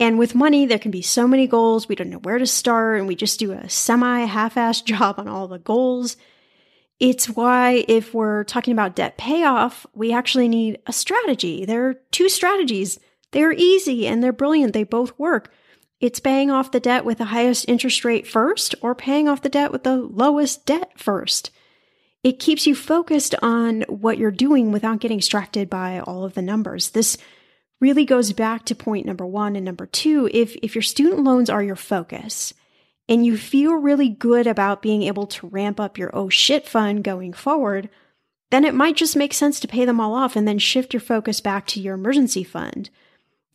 And 0.00 0.18
with 0.18 0.34
money, 0.34 0.66
there 0.66 0.78
can 0.78 0.90
be 0.90 1.02
so 1.02 1.26
many 1.26 1.46
goals. 1.46 1.88
We 1.88 1.94
don't 1.94 2.10
know 2.10 2.18
where 2.18 2.38
to 2.38 2.46
start, 2.46 2.98
and 2.98 3.08
we 3.08 3.14
just 3.14 3.38
do 3.38 3.52
a 3.52 3.68
semi 3.68 4.24
half 4.24 4.54
assed 4.54 4.84
job 4.84 5.18
on 5.18 5.28
all 5.28 5.48
the 5.48 5.58
goals. 5.58 6.16
It's 7.00 7.28
why, 7.28 7.84
if 7.86 8.12
we're 8.12 8.44
talking 8.44 8.72
about 8.72 8.96
debt 8.96 9.16
payoff, 9.16 9.86
we 9.94 10.12
actually 10.12 10.48
need 10.48 10.80
a 10.86 10.92
strategy. 10.92 11.64
There 11.64 11.88
are 11.88 11.94
two 12.10 12.28
strategies. 12.28 12.98
They're 13.30 13.52
easy 13.52 14.06
and 14.06 14.22
they're 14.22 14.32
brilliant. 14.32 14.72
They 14.72 14.84
both 14.84 15.16
work. 15.18 15.52
It's 16.00 16.20
paying 16.20 16.50
off 16.50 16.72
the 16.72 16.80
debt 16.80 17.04
with 17.04 17.18
the 17.18 17.26
highest 17.26 17.68
interest 17.68 18.04
rate 18.04 18.26
first 18.26 18.74
or 18.82 18.94
paying 18.94 19.28
off 19.28 19.42
the 19.42 19.48
debt 19.48 19.72
with 19.72 19.84
the 19.84 19.96
lowest 19.96 20.66
debt 20.66 20.92
first. 20.96 21.50
It 22.24 22.40
keeps 22.40 22.66
you 22.66 22.74
focused 22.74 23.34
on 23.42 23.82
what 23.82 24.18
you're 24.18 24.30
doing 24.30 24.72
without 24.72 25.00
getting 25.00 25.18
distracted 25.18 25.70
by 25.70 26.00
all 26.00 26.24
of 26.24 26.34
the 26.34 26.42
numbers. 26.42 26.90
This 26.90 27.16
really 27.80 28.04
goes 28.04 28.32
back 28.32 28.64
to 28.64 28.74
point 28.74 29.06
number 29.06 29.24
one 29.24 29.54
and 29.54 29.64
number 29.64 29.86
two. 29.86 30.28
If, 30.32 30.56
if 30.62 30.74
your 30.74 30.82
student 30.82 31.22
loans 31.22 31.48
are 31.48 31.62
your 31.62 31.76
focus, 31.76 32.54
and 33.08 33.24
you 33.24 33.36
feel 33.36 33.74
really 33.74 34.08
good 34.08 34.46
about 34.46 34.82
being 34.82 35.02
able 35.02 35.26
to 35.26 35.46
ramp 35.46 35.80
up 35.80 35.96
your 35.96 36.10
oh 36.12 36.28
shit 36.28 36.66
fund 36.68 37.04
going 37.04 37.32
forward, 37.32 37.88
then 38.50 38.64
it 38.64 38.74
might 38.74 38.96
just 38.96 39.16
make 39.16 39.34
sense 39.34 39.60
to 39.60 39.68
pay 39.68 39.84
them 39.84 40.00
all 40.00 40.14
off 40.14 40.36
and 40.36 40.46
then 40.46 40.58
shift 40.58 40.92
your 40.92 41.00
focus 41.00 41.40
back 41.40 41.66
to 41.66 41.80
your 41.80 41.94
emergency 41.94 42.44
fund. 42.44 42.90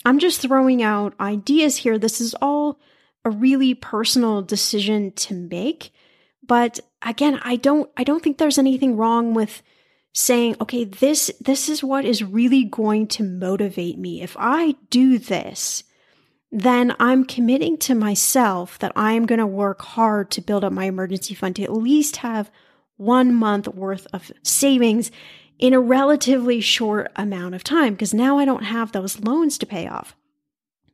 I'm 0.06 0.20
just 0.20 0.42
throwing 0.42 0.84
out 0.84 1.14
ideas 1.20 1.78
here. 1.78 1.98
This 1.98 2.20
is 2.20 2.36
all 2.42 2.80
a 3.24 3.30
really 3.30 3.74
personal 3.74 4.42
decision 4.42 5.12
to 5.14 5.34
make. 5.34 5.92
But 6.46 6.80
again, 7.02 7.40
I 7.44 7.56
don't 7.56 7.90
I 7.96 8.04
don't 8.04 8.22
think 8.22 8.38
there's 8.38 8.58
anything 8.58 8.98
wrong 8.98 9.34
with 9.34 9.62
saying, 10.14 10.58
okay, 10.62 10.84
this 10.84 11.32
this 11.40 11.70
is 11.70 11.84
what 11.84 12.06
is 12.06 12.24
really 12.24 12.66
going 12.66 13.08
to 13.08 13.24
motivate 13.24 13.98
me. 13.98 14.22
If 14.22 14.36
I 14.38 14.76
do 14.90 15.18
this, 15.18 15.84
then 16.54 16.96
I'm 17.00 17.26
committing 17.26 17.78
to 17.80 17.96
myself 17.96 18.78
that 18.78 18.92
I 18.96 19.14
am 19.14 19.26
going 19.26 19.40
to 19.40 19.48
work 19.48 19.82
hard 19.82 20.30
to 20.32 20.42
build 20.42 20.64
up 20.64 20.72
my 20.72 20.86
emergency 20.86 21.34
fund 21.34 21.56
to 21.56 21.64
at 21.64 21.74
least 21.74 22.18
have 22.18 22.52
one 22.96 23.34
month 23.34 23.68
worth 23.68 24.06
of 24.14 24.32
savings 24.44 25.10
in 25.58 25.74
a 25.74 25.80
relatively 25.80 26.62
short 26.62 27.12
amount 27.16 27.56
of 27.56 27.64
time 27.64 27.94
because 27.94 28.14
now 28.14 28.38
I 28.38 28.46
don't 28.46 28.66
have 28.66 28.92
those 28.92 29.20
loans 29.20 29.58
to 29.58 29.66
pay 29.66 29.88
off. 29.88 30.16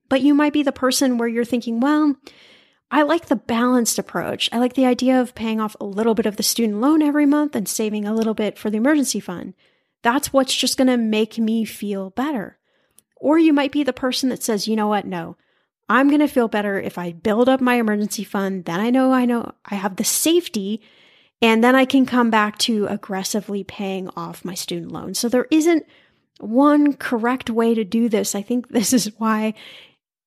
But 0.07 0.21
you 0.21 0.33
might 0.33 0.53
be 0.53 0.63
the 0.63 0.71
person 0.71 1.17
where 1.17 1.27
you're 1.27 1.43
thinking, 1.43 1.81
well, 1.81 2.15
I 2.89 3.01
like 3.01 3.25
the 3.25 3.35
balanced 3.35 3.99
approach. 3.99 4.49
I 4.53 4.59
like 4.59 4.75
the 4.75 4.85
idea 4.85 5.19
of 5.19 5.35
paying 5.35 5.59
off 5.59 5.75
a 5.81 5.85
little 5.85 6.15
bit 6.15 6.25
of 6.25 6.37
the 6.37 6.43
student 6.43 6.79
loan 6.79 7.01
every 7.01 7.25
month 7.25 7.53
and 7.53 7.67
saving 7.67 8.05
a 8.05 8.13
little 8.13 8.33
bit 8.33 8.57
for 8.57 8.69
the 8.69 8.77
emergency 8.77 9.19
fund. 9.19 9.55
That's 10.03 10.31
what's 10.31 10.55
just 10.55 10.77
going 10.77 10.87
to 10.87 10.95
make 10.95 11.37
me 11.37 11.65
feel 11.65 12.11
better. 12.11 12.57
Or 13.17 13.37
you 13.37 13.51
might 13.51 13.73
be 13.73 13.83
the 13.83 13.91
person 13.91 14.29
that 14.29 14.41
says, 14.41 14.65
you 14.65 14.77
know 14.77 14.87
what? 14.87 15.05
No, 15.05 15.35
I'm 15.89 16.07
going 16.07 16.19
to 16.19 16.27
feel 16.27 16.47
better 16.47 16.79
if 16.79 16.97
I 16.97 17.13
build 17.13 17.49
up 17.49 17.59
my 17.59 17.75
emergency 17.75 18.23
fund. 18.23 18.65
Then 18.65 18.79
I 18.79 18.91
know 18.91 19.11
I 19.11 19.25
know 19.25 19.53
I 19.65 19.75
have 19.75 19.95
the 19.95 20.03
safety 20.03 20.81
and 21.41 21.63
then 21.63 21.75
I 21.75 21.85
can 21.85 22.05
come 22.05 22.29
back 22.29 22.57
to 22.59 22.85
aggressively 22.87 23.63
paying 23.63 24.09
off 24.15 24.45
my 24.45 24.53
student 24.53 24.91
loan. 24.91 25.13
So 25.13 25.29
there 25.29 25.47
isn't 25.49 25.85
one 26.39 26.93
correct 26.93 27.49
way 27.49 27.73
to 27.73 27.83
do 27.83 28.07
this. 28.07 28.35
I 28.35 28.41
think 28.41 28.67
this 28.69 28.93
is 28.93 29.11
why 29.17 29.53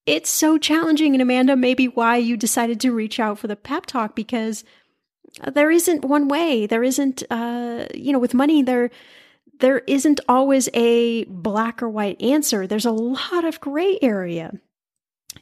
it's 0.05 0.31
so 0.31 0.59
challenging. 0.59 1.15
And 1.15 1.23
Amanda, 1.23 1.55
maybe 1.55 1.87
why 1.87 2.17
you 2.17 2.37
decided 2.37 2.81
to 2.81 2.93
reach 2.93 3.21
out 3.21 3.39
for 3.39 3.47
the 3.47 3.57
pep 3.57 3.87
talk 3.87 4.17
because 4.17 4.65
there 5.53 5.71
isn't 5.71 6.05
one 6.05 6.29
way. 6.29 6.67
There 6.67 6.83
isn't, 6.83 7.23
uh, 7.31 7.87
you 7.95 8.13
know, 8.13 8.19
with 8.19 8.35
money, 8.35 8.63
there, 8.63 8.91
there 9.61 9.79
isn't 9.87 10.21
always 10.29 10.69
a 10.75 11.25
black 11.25 11.83
or 11.83 11.89
white 11.89 12.21
answer. 12.21 12.67
There's 12.67 12.85
a 12.85 12.91
lot 12.91 13.45
of 13.45 13.61
gray 13.61 13.99
area. 14.03 14.53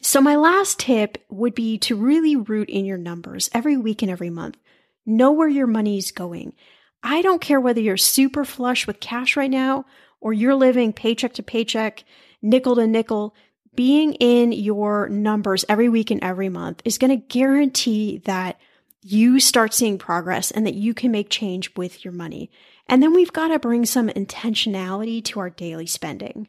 So, 0.02 0.20
my 0.22 0.36
last 0.36 0.78
tip 0.78 1.18
would 1.28 1.54
be 1.54 1.76
to 1.78 1.94
really 1.94 2.34
root 2.34 2.70
in 2.70 2.86
your 2.86 2.96
numbers 2.96 3.50
every 3.52 3.76
week 3.76 4.00
and 4.00 4.10
every 4.10 4.30
month. 4.30 4.56
Know 5.04 5.30
where 5.32 5.48
your 5.48 5.66
money's 5.66 6.10
going. 6.10 6.54
I 7.02 7.20
don't 7.22 7.40
care 7.40 7.60
whether 7.60 7.80
you're 7.80 7.96
super 7.96 8.44
flush 8.44 8.86
with 8.86 9.00
cash 9.00 9.36
right 9.36 9.50
now 9.50 9.84
or 10.20 10.32
you're 10.32 10.54
living 10.54 10.92
paycheck 10.92 11.34
to 11.34 11.42
paycheck, 11.42 12.04
nickel 12.40 12.76
to 12.76 12.86
nickel. 12.86 13.34
Being 13.74 14.14
in 14.14 14.52
your 14.52 15.08
numbers 15.08 15.64
every 15.68 15.88
week 15.88 16.10
and 16.10 16.22
every 16.24 16.48
month 16.48 16.82
is 16.84 16.98
going 16.98 17.10
to 17.10 17.26
guarantee 17.26 18.18
that 18.24 18.58
you 19.02 19.38
start 19.38 19.72
seeing 19.72 19.96
progress 19.96 20.50
and 20.50 20.66
that 20.66 20.74
you 20.74 20.92
can 20.92 21.10
make 21.10 21.30
change 21.30 21.74
with 21.76 22.04
your 22.04 22.12
money. 22.12 22.50
And 22.86 23.02
then 23.02 23.14
we've 23.14 23.32
got 23.32 23.48
to 23.48 23.58
bring 23.58 23.86
some 23.86 24.08
intentionality 24.08 25.24
to 25.26 25.40
our 25.40 25.50
daily 25.50 25.86
spending. 25.86 26.48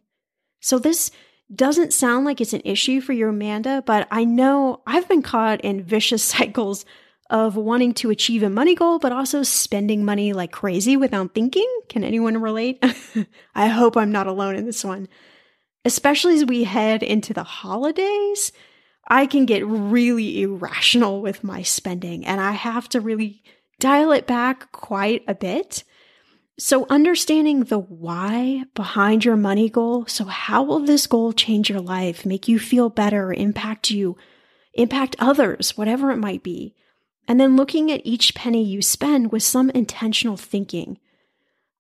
So, 0.62 0.80
this 0.80 1.12
doesn't 1.56 1.94
sound 1.94 2.26
like 2.26 2.42
it's 2.42 2.54
an 2.54 2.62
issue 2.64 3.02
for 3.02 3.14
you, 3.14 3.30
Amanda, 3.30 3.84
but 3.86 4.08
I 4.12 4.24
know 4.24 4.82
I've 4.86 5.08
been 5.08 5.22
caught 5.22 5.62
in 5.62 5.84
vicious 5.84 6.24
cycles 6.36 6.86
of 7.30 7.56
wanting 7.56 7.94
to 7.94 8.10
achieve 8.10 8.44
a 8.44 8.50
money 8.50 8.76
goal, 8.76 9.00
but 9.00 9.14
also 9.14 9.42
spending 9.42 10.04
money 10.04 10.34
like 10.34 10.52
crazy 10.52 10.98
without 10.98 11.34
thinking. 11.34 11.68
Can 11.88 12.04
anyone 12.04 12.42
relate? 12.42 12.84
I 13.56 13.68
hope 13.68 13.96
I'm 13.96 14.12
not 14.12 14.28
alone 14.28 14.58
in 14.58 14.66
this 14.66 14.84
one. 14.84 15.08
Especially 15.86 16.36
as 16.36 16.46
we 16.46 16.66
head 16.66 17.02
into 17.02 17.34
the 17.34 17.44
holidays, 17.44 18.52
I 19.08 19.26
can 19.26 19.46
get 19.46 19.66
really 19.66 20.42
irrational 20.42 21.22
with 21.22 21.44
my 21.44 21.64
spending 21.64 22.26
and 22.26 22.40
I 22.40 22.52
have 22.52 22.90
to 22.90 23.00
really 23.00 23.44
dial 23.80 24.12
it 24.12 24.28
back 24.28 24.72
quite 24.74 25.24
a 25.28 25.34
bit. 25.34 25.84
So, 26.64 26.86
understanding 26.92 27.64
the 27.64 27.80
why 27.80 28.66
behind 28.76 29.26
your 29.26 29.36
money 29.36 29.68
goal. 29.68 30.06
So, 30.06 30.26
how 30.26 30.62
will 30.62 30.78
this 30.78 31.08
goal 31.08 31.34
change 31.34 31.72
your 31.72 31.82
life, 31.82 32.24
make 32.24 32.48
you 32.48 32.60
feel 32.60 32.88
better, 32.88 33.34
impact 33.34 33.90
you, 33.90 34.16
impact 34.76 35.16
others, 35.18 35.76
whatever 35.76 36.12
it 36.12 36.18
might 36.18 36.44
be? 36.44 36.76
And 37.28 37.40
then 37.40 37.56
looking 37.56 37.92
at 37.92 38.06
each 38.06 38.36
penny 38.36 38.64
you 38.64 38.84
spend 38.84 39.32
with 39.32 39.42
some 39.42 39.72
intentional 39.72 40.38
thinking. 40.38 41.00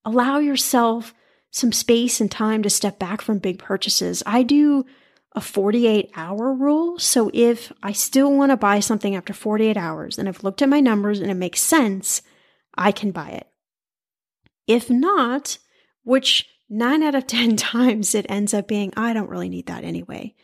Allow 0.04 0.40
yourself 0.40 1.14
some 1.52 1.72
space 1.72 2.20
and 2.20 2.32
time 2.32 2.64
to 2.64 2.70
step 2.72 2.98
back 2.98 3.22
from 3.22 3.38
big 3.38 3.60
purchases. 3.60 4.24
I 4.26 4.42
do 4.42 4.84
a 5.34 5.42
48 5.42 6.10
hour 6.16 6.56
rule. 6.56 6.98
So, 6.98 7.30
if 7.36 7.72
I 7.84 7.92
still 7.92 8.36
want 8.36 8.50
to 8.50 8.58
buy 8.58 8.80
something 8.80 9.16
after 9.16 9.32
48 9.32 9.78
hours 9.78 10.18
and 10.18 10.28
I've 10.28 10.44
looked 10.44 10.64
at 10.64 10.70
my 10.70 10.80
numbers 10.80 11.20
and 11.20 11.30
it 11.30 11.36
makes 11.36 11.62
sense, 11.62 12.24
I 12.76 12.92
can 12.92 13.12
buy 13.12 13.30
it. 13.30 13.51
If 14.68 14.90
not, 14.90 15.58
which 16.04 16.48
nine 16.70 17.04
out 17.04 17.16
of 17.16 17.28
10 17.28 17.56
times 17.58 18.16
it 18.16 18.26
ends 18.30 18.54
up 18.54 18.68
being, 18.68 18.94
I 18.96 19.14
don't 19.14 19.30
really 19.30 19.50
need 19.50 19.68
that 19.68 19.84
anyway. 19.84 20.36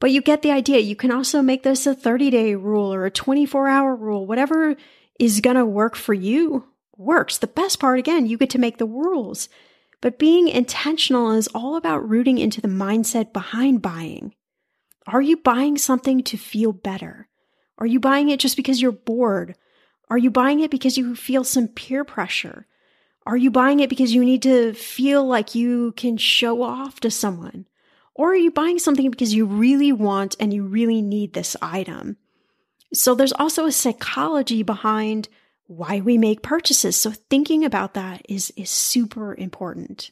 But 0.00 0.10
you 0.10 0.20
get 0.20 0.42
the 0.42 0.50
idea. 0.50 0.80
You 0.80 0.96
can 0.96 1.12
also 1.12 1.42
make 1.42 1.62
this 1.62 1.86
a 1.86 1.94
30 1.94 2.30
day 2.30 2.54
rule 2.56 2.92
or 2.92 3.06
a 3.06 3.10
24 3.10 3.68
hour 3.68 3.94
rule, 3.94 4.26
whatever 4.26 4.74
is 5.20 5.40
going 5.40 5.56
to 5.56 5.64
work 5.64 5.94
for 5.94 6.14
you 6.14 6.66
works. 6.96 7.38
The 7.38 7.46
best 7.46 7.78
part, 7.78 7.98
again, 7.98 8.26
you 8.26 8.36
get 8.36 8.50
to 8.50 8.58
make 8.58 8.78
the 8.78 8.86
rules. 8.86 9.48
But 10.00 10.18
being 10.18 10.48
intentional 10.48 11.30
is 11.30 11.48
all 11.54 11.76
about 11.76 12.08
rooting 12.08 12.38
into 12.38 12.60
the 12.60 12.68
mindset 12.68 13.32
behind 13.32 13.82
buying. 13.82 14.34
Are 15.06 15.22
you 15.22 15.36
buying 15.36 15.78
something 15.78 16.22
to 16.24 16.36
feel 16.36 16.72
better? 16.72 17.28
Are 17.78 17.86
you 17.86 18.00
buying 18.00 18.28
it 18.28 18.40
just 18.40 18.56
because 18.56 18.82
you're 18.82 18.92
bored? 18.92 19.54
Are 20.10 20.18
you 20.18 20.30
buying 20.30 20.60
it 20.60 20.70
because 20.70 20.96
you 20.96 21.14
feel 21.14 21.44
some 21.44 21.68
peer 21.68 22.04
pressure? 22.04 22.66
Are 23.26 23.36
you 23.36 23.50
buying 23.50 23.80
it 23.80 23.90
because 23.90 24.14
you 24.14 24.24
need 24.24 24.42
to 24.42 24.72
feel 24.74 25.24
like 25.24 25.54
you 25.54 25.92
can 25.92 26.16
show 26.16 26.62
off 26.62 27.00
to 27.00 27.10
someone? 27.10 27.66
Or 28.14 28.32
are 28.32 28.36
you 28.36 28.50
buying 28.50 28.78
something 28.78 29.10
because 29.10 29.34
you 29.34 29.46
really 29.46 29.92
want 29.92 30.36
and 30.38 30.52
you 30.52 30.64
really 30.64 31.00
need 31.00 31.32
this 31.32 31.56
item? 31.62 32.16
So 32.92 33.14
there's 33.14 33.32
also 33.32 33.66
a 33.66 33.72
psychology 33.72 34.62
behind 34.62 35.28
why 35.66 36.00
we 36.00 36.18
make 36.18 36.42
purchases. 36.42 36.96
So 36.96 37.10
thinking 37.10 37.64
about 37.64 37.94
that 37.94 38.22
is, 38.28 38.52
is 38.56 38.70
super 38.70 39.34
important. 39.34 40.10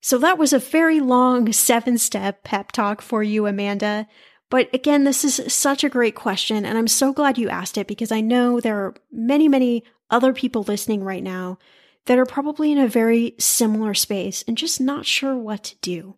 So 0.00 0.18
that 0.18 0.36
was 0.36 0.52
a 0.52 0.58
very 0.58 1.00
long 1.00 1.50
seven 1.52 1.96
step 1.96 2.42
pep 2.42 2.72
talk 2.72 3.00
for 3.00 3.22
you, 3.22 3.46
Amanda. 3.46 4.06
But 4.50 4.68
again, 4.74 5.04
this 5.04 5.24
is 5.24 5.40
such 5.52 5.84
a 5.84 5.88
great 5.88 6.14
question. 6.14 6.66
And 6.66 6.76
I'm 6.76 6.88
so 6.88 7.12
glad 7.12 7.38
you 7.38 7.48
asked 7.48 7.78
it 7.78 7.86
because 7.86 8.12
I 8.12 8.20
know 8.20 8.60
there 8.60 8.78
are 8.78 8.94
many, 9.10 9.48
many 9.48 9.84
other 10.10 10.34
people 10.34 10.64
listening 10.64 11.02
right 11.04 11.22
now 11.22 11.58
that 12.06 12.18
are 12.18 12.26
probably 12.26 12.72
in 12.72 12.78
a 12.78 12.88
very 12.88 13.34
similar 13.38 13.94
space 13.94 14.42
and 14.46 14.58
just 14.58 14.80
not 14.80 15.06
sure 15.06 15.36
what 15.36 15.64
to 15.64 15.76
do. 15.80 16.16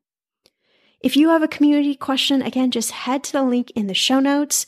If 1.00 1.16
you 1.16 1.28
have 1.28 1.42
a 1.42 1.48
community 1.48 1.94
question, 1.94 2.40
again, 2.40 2.70
just 2.70 2.90
head 2.90 3.22
to 3.24 3.32
the 3.32 3.42
link 3.42 3.70
in 3.72 3.86
the 3.86 3.94
show 3.94 4.20
notes 4.20 4.64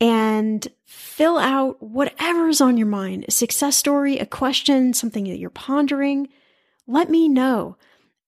and 0.00 0.66
fill 0.84 1.38
out 1.38 1.82
whatever 1.82 2.48
is 2.48 2.60
on 2.60 2.76
your 2.76 2.86
mind 2.86 3.24
a 3.26 3.30
success 3.30 3.76
story, 3.76 4.18
a 4.18 4.26
question, 4.26 4.92
something 4.92 5.24
that 5.24 5.38
you're 5.38 5.50
pondering. 5.50 6.28
Let 6.86 7.08
me 7.08 7.28
know. 7.28 7.78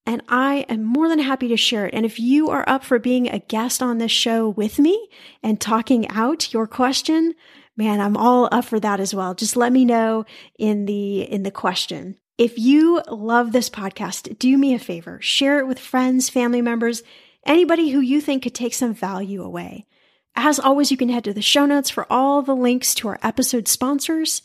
And 0.06 0.22
I 0.28 0.64
am 0.68 0.84
more 0.84 1.08
than 1.08 1.18
happy 1.18 1.48
to 1.48 1.56
share 1.56 1.86
it. 1.86 1.94
And 1.94 2.06
if 2.06 2.20
you 2.20 2.48
are 2.48 2.64
up 2.68 2.84
for 2.84 2.98
being 2.98 3.28
a 3.28 3.40
guest 3.40 3.82
on 3.82 3.98
this 3.98 4.12
show 4.12 4.48
with 4.48 4.78
me 4.78 5.08
and 5.42 5.60
talking 5.60 6.08
out 6.08 6.54
your 6.54 6.66
question, 6.66 7.34
man, 7.76 8.00
I'm 8.00 8.16
all 8.16 8.48
up 8.50 8.64
for 8.64 8.80
that 8.80 9.00
as 9.00 9.14
well. 9.14 9.34
Just 9.34 9.56
let 9.56 9.72
me 9.72 9.84
know 9.84 10.24
in 10.58 10.86
the, 10.86 11.22
in 11.22 11.42
the 11.42 11.50
question. 11.50 12.16
If 12.38 12.58
you 12.58 13.02
love 13.08 13.52
this 13.52 13.70
podcast, 13.70 14.38
do 14.38 14.58
me 14.58 14.74
a 14.74 14.78
favor, 14.78 15.18
share 15.22 15.58
it 15.58 15.66
with 15.66 15.78
friends, 15.78 16.28
family 16.28 16.60
members, 16.60 17.02
anybody 17.46 17.90
who 17.90 18.00
you 18.00 18.20
think 18.20 18.42
could 18.42 18.54
take 18.54 18.74
some 18.74 18.92
value 18.92 19.42
away. 19.42 19.86
As 20.34 20.58
always, 20.58 20.90
you 20.90 20.98
can 20.98 21.08
head 21.08 21.24
to 21.24 21.32
the 21.32 21.40
show 21.40 21.64
notes 21.64 21.88
for 21.88 22.06
all 22.12 22.42
the 22.42 22.54
links 22.54 22.94
to 22.96 23.08
our 23.08 23.18
episode 23.22 23.68
sponsors, 23.68 24.42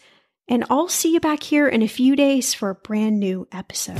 and 0.47 0.63
I'll 0.69 0.87
see 0.87 1.13
you 1.13 1.19
back 1.19 1.43
here 1.43 1.67
in 1.67 1.81
a 1.81 1.87
few 1.87 2.15
days 2.15 2.53
for 2.53 2.69
a 2.69 2.75
brand 2.75 3.19
new 3.19 3.45
episode. 3.51 3.99